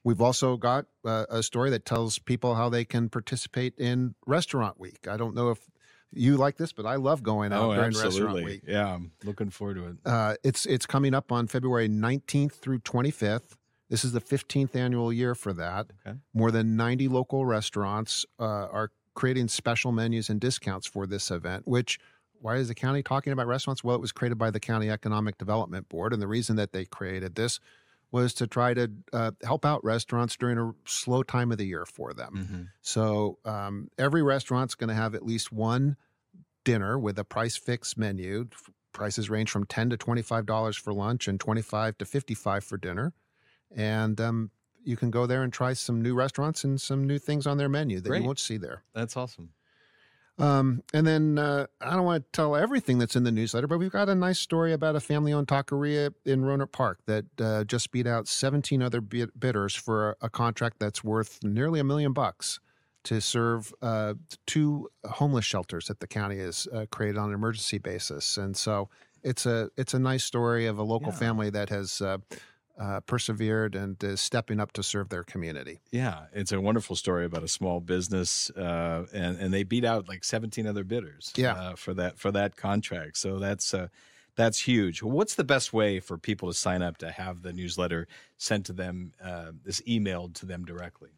We've 0.04 0.22
also 0.22 0.58
got 0.58 0.86
uh, 1.06 1.26
a 1.30 1.44
story 1.44 1.70
that 1.72 1.86
tells 1.86 2.18
people 2.18 2.56
how 2.56 2.70
they 2.70 2.86
can 2.86 3.10
participate 3.10 3.76
in 3.78 4.16
Restaurant 4.26 4.80
Week. 4.80 5.08
I 5.08 5.18
don't 5.18 5.36
know 5.36 5.52
if 5.52 5.60
you 6.12 6.38
like 6.38 6.58
this, 6.58 6.74
but 6.74 6.86
I 6.86 6.96
love 6.96 7.24
going 7.24 7.54
out 7.54 7.64
oh, 7.64 7.76
during 7.76 7.88
absolutely. 7.88 8.22
Restaurant 8.22 8.46
Week. 8.46 8.62
Yeah, 8.68 8.94
I'm 8.94 9.12
looking 9.24 9.50
forward 9.50 9.76
to 9.76 9.88
it. 9.88 9.96
Uh, 10.06 10.36
it's 10.44 10.66
it's 10.66 10.86
coming 10.86 11.14
up 11.14 11.32
on 11.32 11.48
February 11.48 11.88
19th 11.88 12.54
through 12.54 12.80
25th. 12.80 13.58
This 13.90 14.06
is 14.06 14.14
the 14.14 14.22
15th 14.22 14.76
annual 14.76 15.12
year 15.12 15.36
for 15.36 15.54
that. 15.54 15.92
Okay. 16.06 16.18
More 16.34 16.50
than 16.50 16.78
90 16.78 17.10
local 17.10 17.46
restaurants 17.46 18.26
uh, 18.40 18.44
are 18.44 18.92
creating 19.14 19.50
special 19.50 19.92
menus 19.92 20.30
and 20.30 20.40
discounts 20.40 20.88
for 20.88 21.06
this 21.06 21.30
event, 21.30 21.68
which 21.68 22.00
why 22.40 22.56
is 22.56 22.68
the 22.70 22.76
county 22.76 23.04
talking 23.04 23.34
about 23.34 23.48
restaurants? 23.48 23.84
Well, 23.84 23.96
it 23.96 24.02
was 24.02 24.12
created 24.12 24.38
by 24.38 24.50
the 24.50 24.60
County 24.60 24.90
Economic 24.90 25.38
Development 25.38 25.88
Board. 25.88 26.12
And 26.12 26.22
the 26.22 26.28
reason 26.28 26.56
that 26.56 26.72
they 26.72 26.86
created 26.86 27.36
this 27.36 27.60
was 28.12 28.34
to 28.36 28.48
try 28.48 28.74
to 28.74 28.92
uh, 29.14 29.32
help 29.44 29.66
out 29.66 29.84
restaurants 29.84 30.36
during 30.36 30.58
a 30.58 30.74
slow 30.86 31.24
time 31.24 31.52
of 31.52 31.58
the 31.58 31.66
year 31.66 31.86
for 31.86 32.14
them. 32.14 32.34
Mm-hmm. 32.36 32.62
So 32.82 33.38
um, 33.46 33.90
every 33.98 34.22
restaurant's 34.22 34.76
going 34.76 34.90
to 34.90 34.94
have 34.94 35.16
at 35.16 35.26
least 35.26 35.52
one 35.52 35.96
dinner 36.64 37.00
with 37.00 37.18
a 37.18 37.24
price 37.24 37.58
fixed 37.58 37.98
menu. 37.98 38.48
Prices 38.94 39.30
range 39.30 39.50
from 39.50 39.66
ten 39.66 39.90
to 39.90 39.98
twenty 39.98 40.22
five 40.22 40.46
dollars 40.46 40.76
for 40.76 40.94
lunch 40.94 41.30
and 41.30 41.40
twenty 41.40 41.62
five 41.62 41.98
to 42.00 42.06
fifty 42.06 42.34
five 42.34 42.64
for 42.64 42.78
dinner. 42.78 43.14
And 43.74 44.20
um, 44.20 44.52
you 44.84 44.98
can 44.98 45.12
go 45.12 45.26
there 45.26 45.44
and 45.44 45.54
try 45.54 45.72
some 45.72 46.02
new 46.02 46.14
restaurants 46.14 46.66
and 46.66 46.80
some 46.80 47.08
new 47.08 47.18
things 47.18 47.48
on 47.48 47.58
their 47.58 47.70
menu 47.70 48.02
that 48.02 48.10
Great. 48.10 48.22
you 48.22 48.26
won't 48.26 48.40
see 48.40 48.58
there. 48.58 48.84
That's 48.94 49.16
awesome. 49.16 49.52
Um, 50.42 50.84
and 50.92 51.06
then 51.06 51.38
uh, 51.38 51.68
I 51.80 51.96
don't 51.96 52.04
want 52.04 52.24
to 52.24 52.32
tell 52.32 52.56
everything 52.56 52.98
that's 52.98 53.16
in 53.16 53.24
the 53.24 53.32
newsletter, 53.32 53.68
but 53.68 53.78
we've 53.78 53.92
got 53.92 54.10
a 54.10 54.16
nice 54.16 54.40
story 54.40 54.74
about 54.74 54.96
a 54.96 55.00
family 55.00 55.34
owned 55.34 55.48
taqueria 55.48 56.14
in 56.26 56.42
Rohnert 56.42 56.72
Park 56.72 57.00
that 57.06 57.26
uh, 57.40 57.64
just 57.64 57.92
beat 57.92 58.08
out 58.08 58.28
17 58.28 58.82
other 58.82 59.02
bidders 59.02 59.76
for 59.76 60.12
a, 60.12 60.26
a, 60.26 60.30
contract 60.30 60.80
that's 60.80 61.04
worth 61.04 61.38
nearly 61.44 61.80
a 61.80 61.84
million 61.84 62.12
bucks 62.12 62.60
to 63.04 63.22
serve 63.22 63.72
uh, 63.84 64.16
two 64.48 64.90
homeless 65.06 65.46
shelters 65.46 65.86
that 65.86 66.00
the 66.00 66.08
county 66.08 66.40
has 66.40 66.68
uh, 66.74 66.86
created 66.92 67.18
on 67.20 67.30
an 67.30 67.36
emergency 67.36 67.78
basis. 67.78 68.38
And 68.38 68.58
so 68.58 68.90
it's 69.24 69.46
a 69.46 69.70
it's 69.78 69.94
a 69.94 70.00
nice 70.00 70.24
story 70.24 70.66
of 70.66 70.80
a 70.80 70.84
local 70.84 71.12
yeah. 71.12 71.20
family 71.20 71.50
that 71.52 71.70
has 71.70 72.02
uh, 72.82 72.92
uh, 72.92 73.00
persevered 73.02 73.76
and 73.76 74.04
is 74.04 74.20
stepping 74.20 74.60
up 74.60 74.74
to 74.74 74.84
serve 74.84 75.10
their 75.10 75.24
community. 75.24 75.80
Yeah, 75.92 76.26
it's 76.34 76.52
a 76.52 76.60
wonderful 76.60 76.96
story 76.96 77.26
about 77.26 77.44
a 77.44 77.48
small 77.48 77.80
business, 77.80 78.50
uh, 78.52 79.06
and 79.14 79.38
and 79.38 79.54
they 79.54 79.64
beat 79.64 79.86
out 79.86 80.08
like 80.08 80.24
17 80.24 80.68
other 80.68 80.84
bidders. 80.84 81.32
Yeah. 81.36 81.54
Uh, 81.54 81.76
for 81.76 81.94
that 81.94 82.18
for 82.18 82.32
that 82.32 82.56
contract. 82.56 83.18
So 83.18 83.40
that's 83.40 83.74
uh, 83.74 83.88
that's 84.36 84.60
huge. 84.60 85.04
What's 85.04 85.36
the 85.36 85.44
best 85.44 85.74
way 85.74 86.00
for 86.00 86.18
people 86.18 86.50
to 86.50 86.54
sign 86.54 86.82
up 86.82 86.98
to 86.98 87.12
have 87.12 87.42
the 87.44 87.54
newsletter 87.54 88.08
sent 88.38 88.66
to 88.68 88.74
them, 88.74 89.14
uh, 89.24 89.52
this 89.64 89.82
emailed 89.82 90.34
to 90.36 90.46
them 90.46 90.66
directly? 90.66 91.10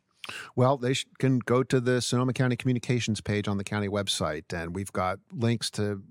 Well, 0.55 0.77
they 0.77 0.93
sh- 0.93 1.05
can 1.19 1.39
go 1.39 1.63
to 1.63 1.79
the 1.79 2.01
Sonoma 2.01 2.33
County 2.33 2.55
Communications 2.55 3.21
page 3.21 3.47
on 3.47 3.57
the 3.57 3.63
county 3.63 3.89
website, 3.89 4.53
and 4.53 4.73
we've 4.73 4.91
got 4.91 5.19
links 5.31 5.69
to 5.71 6.01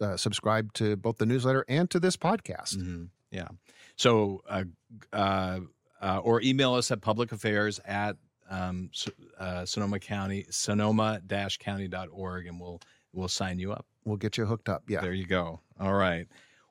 uh, 0.00 0.16
subscribe 0.16 0.72
to 0.74 0.96
both 0.96 1.18
the 1.18 1.26
newsletter 1.26 1.64
and 1.68 1.88
to 1.90 2.00
this 2.00 2.16
podcast. 2.16 2.76
Mm-hmm. 2.76 3.04
Yeah. 3.30 3.48
So, 3.96 4.42
uh, 4.48 4.64
uh, 5.12 5.60
uh, 6.00 6.20
or 6.22 6.40
email 6.42 6.74
us 6.74 6.90
at 6.90 7.00
public 7.00 7.32
affairs 7.32 7.78
at 7.84 8.16
um, 8.48 8.90
uh, 9.38 9.64
Sonoma 9.64 10.00
County, 10.00 10.46
sonoma-county.org, 10.50 12.46
and 12.46 12.60
we'll 12.60 12.80
we'll 13.12 13.28
sign 13.28 13.58
you 13.58 13.72
up. 13.72 13.86
We'll 14.04 14.16
get 14.16 14.36
you 14.36 14.46
hooked 14.46 14.68
up. 14.68 14.84
Yeah. 14.88 15.00
There 15.00 15.12
you 15.12 15.26
go. 15.26 15.60
All 15.78 15.94
right. 15.94 16.26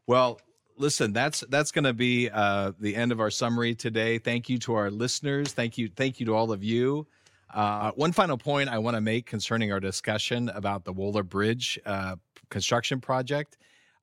Well, 0.07 0.41
listen, 0.77 1.13
that's 1.13 1.41
that's 1.49 1.71
going 1.71 1.85
to 1.85 1.93
be 1.93 2.29
uh, 2.29 2.71
the 2.79 2.95
end 2.95 3.11
of 3.11 3.19
our 3.19 3.29
summary 3.29 3.75
today. 3.75 4.17
Thank 4.17 4.49
you 4.49 4.57
to 4.59 4.73
our 4.73 4.89
listeners. 4.89 5.53
Thank 5.53 5.77
you, 5.77 5.89
thank 5.95 6.19
you 6.19 6.25
to 6.27 6.35
all 6.35 6.51
of 6.51 6.63
you. 6.63 7.07
Uh, 7.53 7.91
one 7.91 8.11
final 8.11 8.37
point 8.37 8.69
I 8.69 8.77
want 8.79 8.95
to 8.95 9.01
make 9.01 9.25
concerning 9.25 9.71
our 9.71 9.79
discussion 9.79 10.49
about 10.49 10.85
the 10.85 10.93
Wohler 10.93 11.27
Bridge 11.27 11.79
uh, 11.85 12.15
construction 12.49 13.01
project 13.01 13.57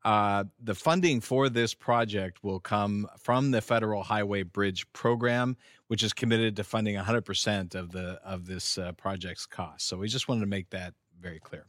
uh, 0.07 0.45
the 0.63 0.75
funding 0.75 1.21
for 1.21 1.49
this 1.49 1.75
project 1.75 2.45
will 2.45 2.61
come 2.61 3.09
from 3.19 3.51
the 3.51 3.61
Federal 3.61 4.05
Highway 4.05 4.45
Bridge 4.45 4.87
Program, 4.93 5.57
which 5.89 6.05
is 6.05 6.13
committed 6.13 6.55
to 6.55 6.65
funding 6.65 6.95
100% 6.95 7.75
of 7.75 7.91
the 7.91 8.21
of 8.25 8.47
this 8.47 8.79
uh, 8.79 8.93
project's 8.93 9.47
cost. 9.47 9.89
So 9.89 9.97
we 9.97 10.07
just 10.07 10.29
wanted 10.29 10.43
to 10.43 10.47
make 10.47 10.71
that 10.71 10.95
very 11.21 11.41
clear. 11.41 11.67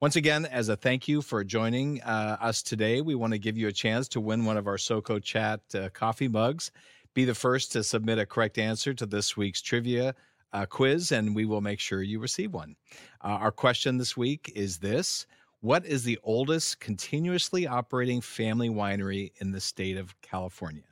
Once 0.00 0.14
again, 0.14 0.46
as 0.46 0.68
a 0.68 0.76
thank 0.76 1.08
you 1.08 1.20
for 1.20 1.42
joining 1.42 2.00
uh, 2.02 2.36
us 2.40 2.62
today, 2.62 3.00
we 3.00 3.16
want 3.16 3.32
to 3.32 3.40
give 3.40 3.58
you 3.58 3.66
a 3.66 3.72
chance 3.72 4.06
to 4.10 4.20
win 4.20 4.44
one 4.44 4.56
of 4.56 4.68
our 4.68 4.76
SoCo 4.76 5.20
Chat 5.20 5.60
uh, 5.74 5.88
coffee 5.88 6.28
mugs. 6.28 6.70
Be 7.14 7.24
the 7.24 7.34
first 7.34 7.72
to 7.72 7.82
submit 7.82 8.20
a 8.20 8.26
correct 8.26 8.56
answer 8.58 8.94
to 8.94 9.04
this 9.04 9.36
week's 9.36 9.60
trivia 9.60 10.14
uh, 10.52 10.64
quiz, 10.64 11.10
and 11.10 11.34
we 11.34 11.44
will 11.44 11.60
make 11.60 11.80
sure 11.80 12.02
you 12.02 12.20
receive 12.20 12.54
one. 12.54 12.76
Our 13.22 13.50
question 13.50 13.96
this 13.98 14.16
week 14.16 14.52
is 14.54 14.78
this. 14.78 15.26
What 15.62 15.84
is 15.84 16.04
the 16.04 16.18
oldest 16.22 16.80
continuously 16.80 17.66
operating 17.66 18.22
family 18.22 18.70
winery 18.70 19.32
in 19.42 19.52
the 19.52 19.60
state 19.60 19.98
of 19.98 20.18
California? 20.22 20.84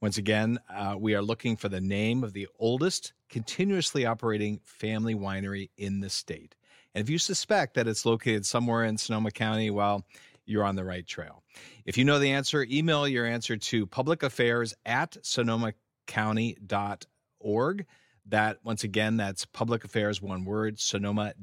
Once 0.00 0.18
again, 0.18 0.60
uh, 0.72 0.94
we 0.96 1.16
are 1.16 1.22
looking 1.22 1.56
for 1.56 1.68
the 1.68 1.80
name 1.80 2.22
of 2.22 2.32
the 2.32 2.46
oldest 2.60 3.12
continuously 3.28 4.06
operating 4.06 4.60
family 4.62 5.16
winery 5.16 5.70
in 5.78 5.98
the 5.98 6.08
state. 6.08 6.54
And 6.94 7.02
if 7.02 7.10
you 7.10 7.18
suspect 7.18 7.74
that 7.74 7.88
it's 7.88 8.06
located 8.06 8.46
somewhere 8.46 8.84
in 8.84 8.98
Sonoma 8.98 9.32
County, 9.32 9.70
well, 9.70 10.04
you're 10.46 10.62
on 10.62 10.76
the 10.76 10.84
right 10.84 11.04
trail. 11.04 11.42
If 11.84 11.98
you 11.98 12.04
know 12.04 12.20
the 12.20 12.30
answer, 12.30 12.64
email 12.70 13.08
your 13.08 13.26
answer 13.26 13.56
to 13.56 13.84
publicaffairs 13.84 14.74
at 14.86 15.16
sonomacounty.org. 15.22 17.86
That, 18.26 18.58
once 18.64 18.84
again, 18.84 19.16
that's 19.16 19.44
public 19.44 19.84
affairs, 19.84 20.22
one 20.22 20.44
word, 20.44 20.80
sonoma 20.80 21.34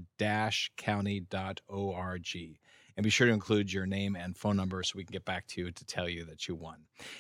county.org. 0.78 1.28
And 2.98 3.04
be 3.04 3.10
sure 3.10 3.28
to 3.28 3.34
include 3.34 3.72
your 3.72 3.86
name 3.86 4.16
and 4.16 4.36
phone 4.36 4.58
number 4.58 4.84
so 4.84 4.94
we 4.98 5.06
can 5.06 5.14
get 5.14 5.26
back 5.26 5.48
to 5.48 5.62
you 5.62 5.72
to 5.72 5.86
tell 5.86 6.10
you 6.10 6.26
that 6.26 6.48
you 6.48 6.56
won. 6.56 6.78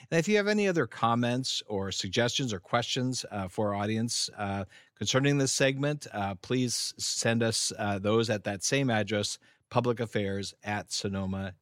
And 0.09 0.19
if 0.19 0.27
you 0.27 0.37
have 0.37 0.47
any 0.47 0.67
other 0.67 0.85
comments 0.85 1.63
or 1.67 1.91
suggestions 1.91 2.53
or 2.53 2.59
questions 2.59 3.25
uh, 3.31 3.47
for 3.47 3.73
our 3.73 3.81
audience 3.81 4.29
uh, 4.37 4.65
concerning 4.95 5.37
this 5.37 5.51
segment, 5.51 6.07
uh, 6.11 6.35
please 6.35 6.93
send 6.97 7.41
us 7.41 7.71
uh, 7.77 7.99
those 7.99 8.29
at 8.29 8.43
that 8.43 8.63
same 8.63 8.89
address, 8.89 9.37
publicaffairs 9.71 10.53
at 10.63 10.91
sonoma 10.91 11.53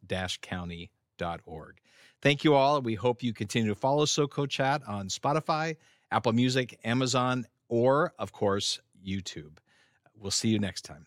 county.org. 0.42 1.80
Thank 2.22 2.44
you 2.44 2.56
all. 2.56 2.82
We 2.82 2.96
hope 2.96 3.24
you 3.24 3.34
continue 3.34 3.70
to 3.70 3.76
follow 3.80 4.06
SoCo 4.06 4.50
Chat 4.50 4.82
on 4.88 5.08
Spotify, 5.08 5.78
Apple 6.12 6.34
Music, 6.34 6.78
Amazon, 6.84 7.46
or, 7.70 8.14
of 8.20 8.32
course, 8.34 8.80
YouTube. 9.06 9.58
We'll 10.20 10.32
see 10.32 10.50
you 10.50 10.60
next 10.60 10.82
time. 10.82 11.06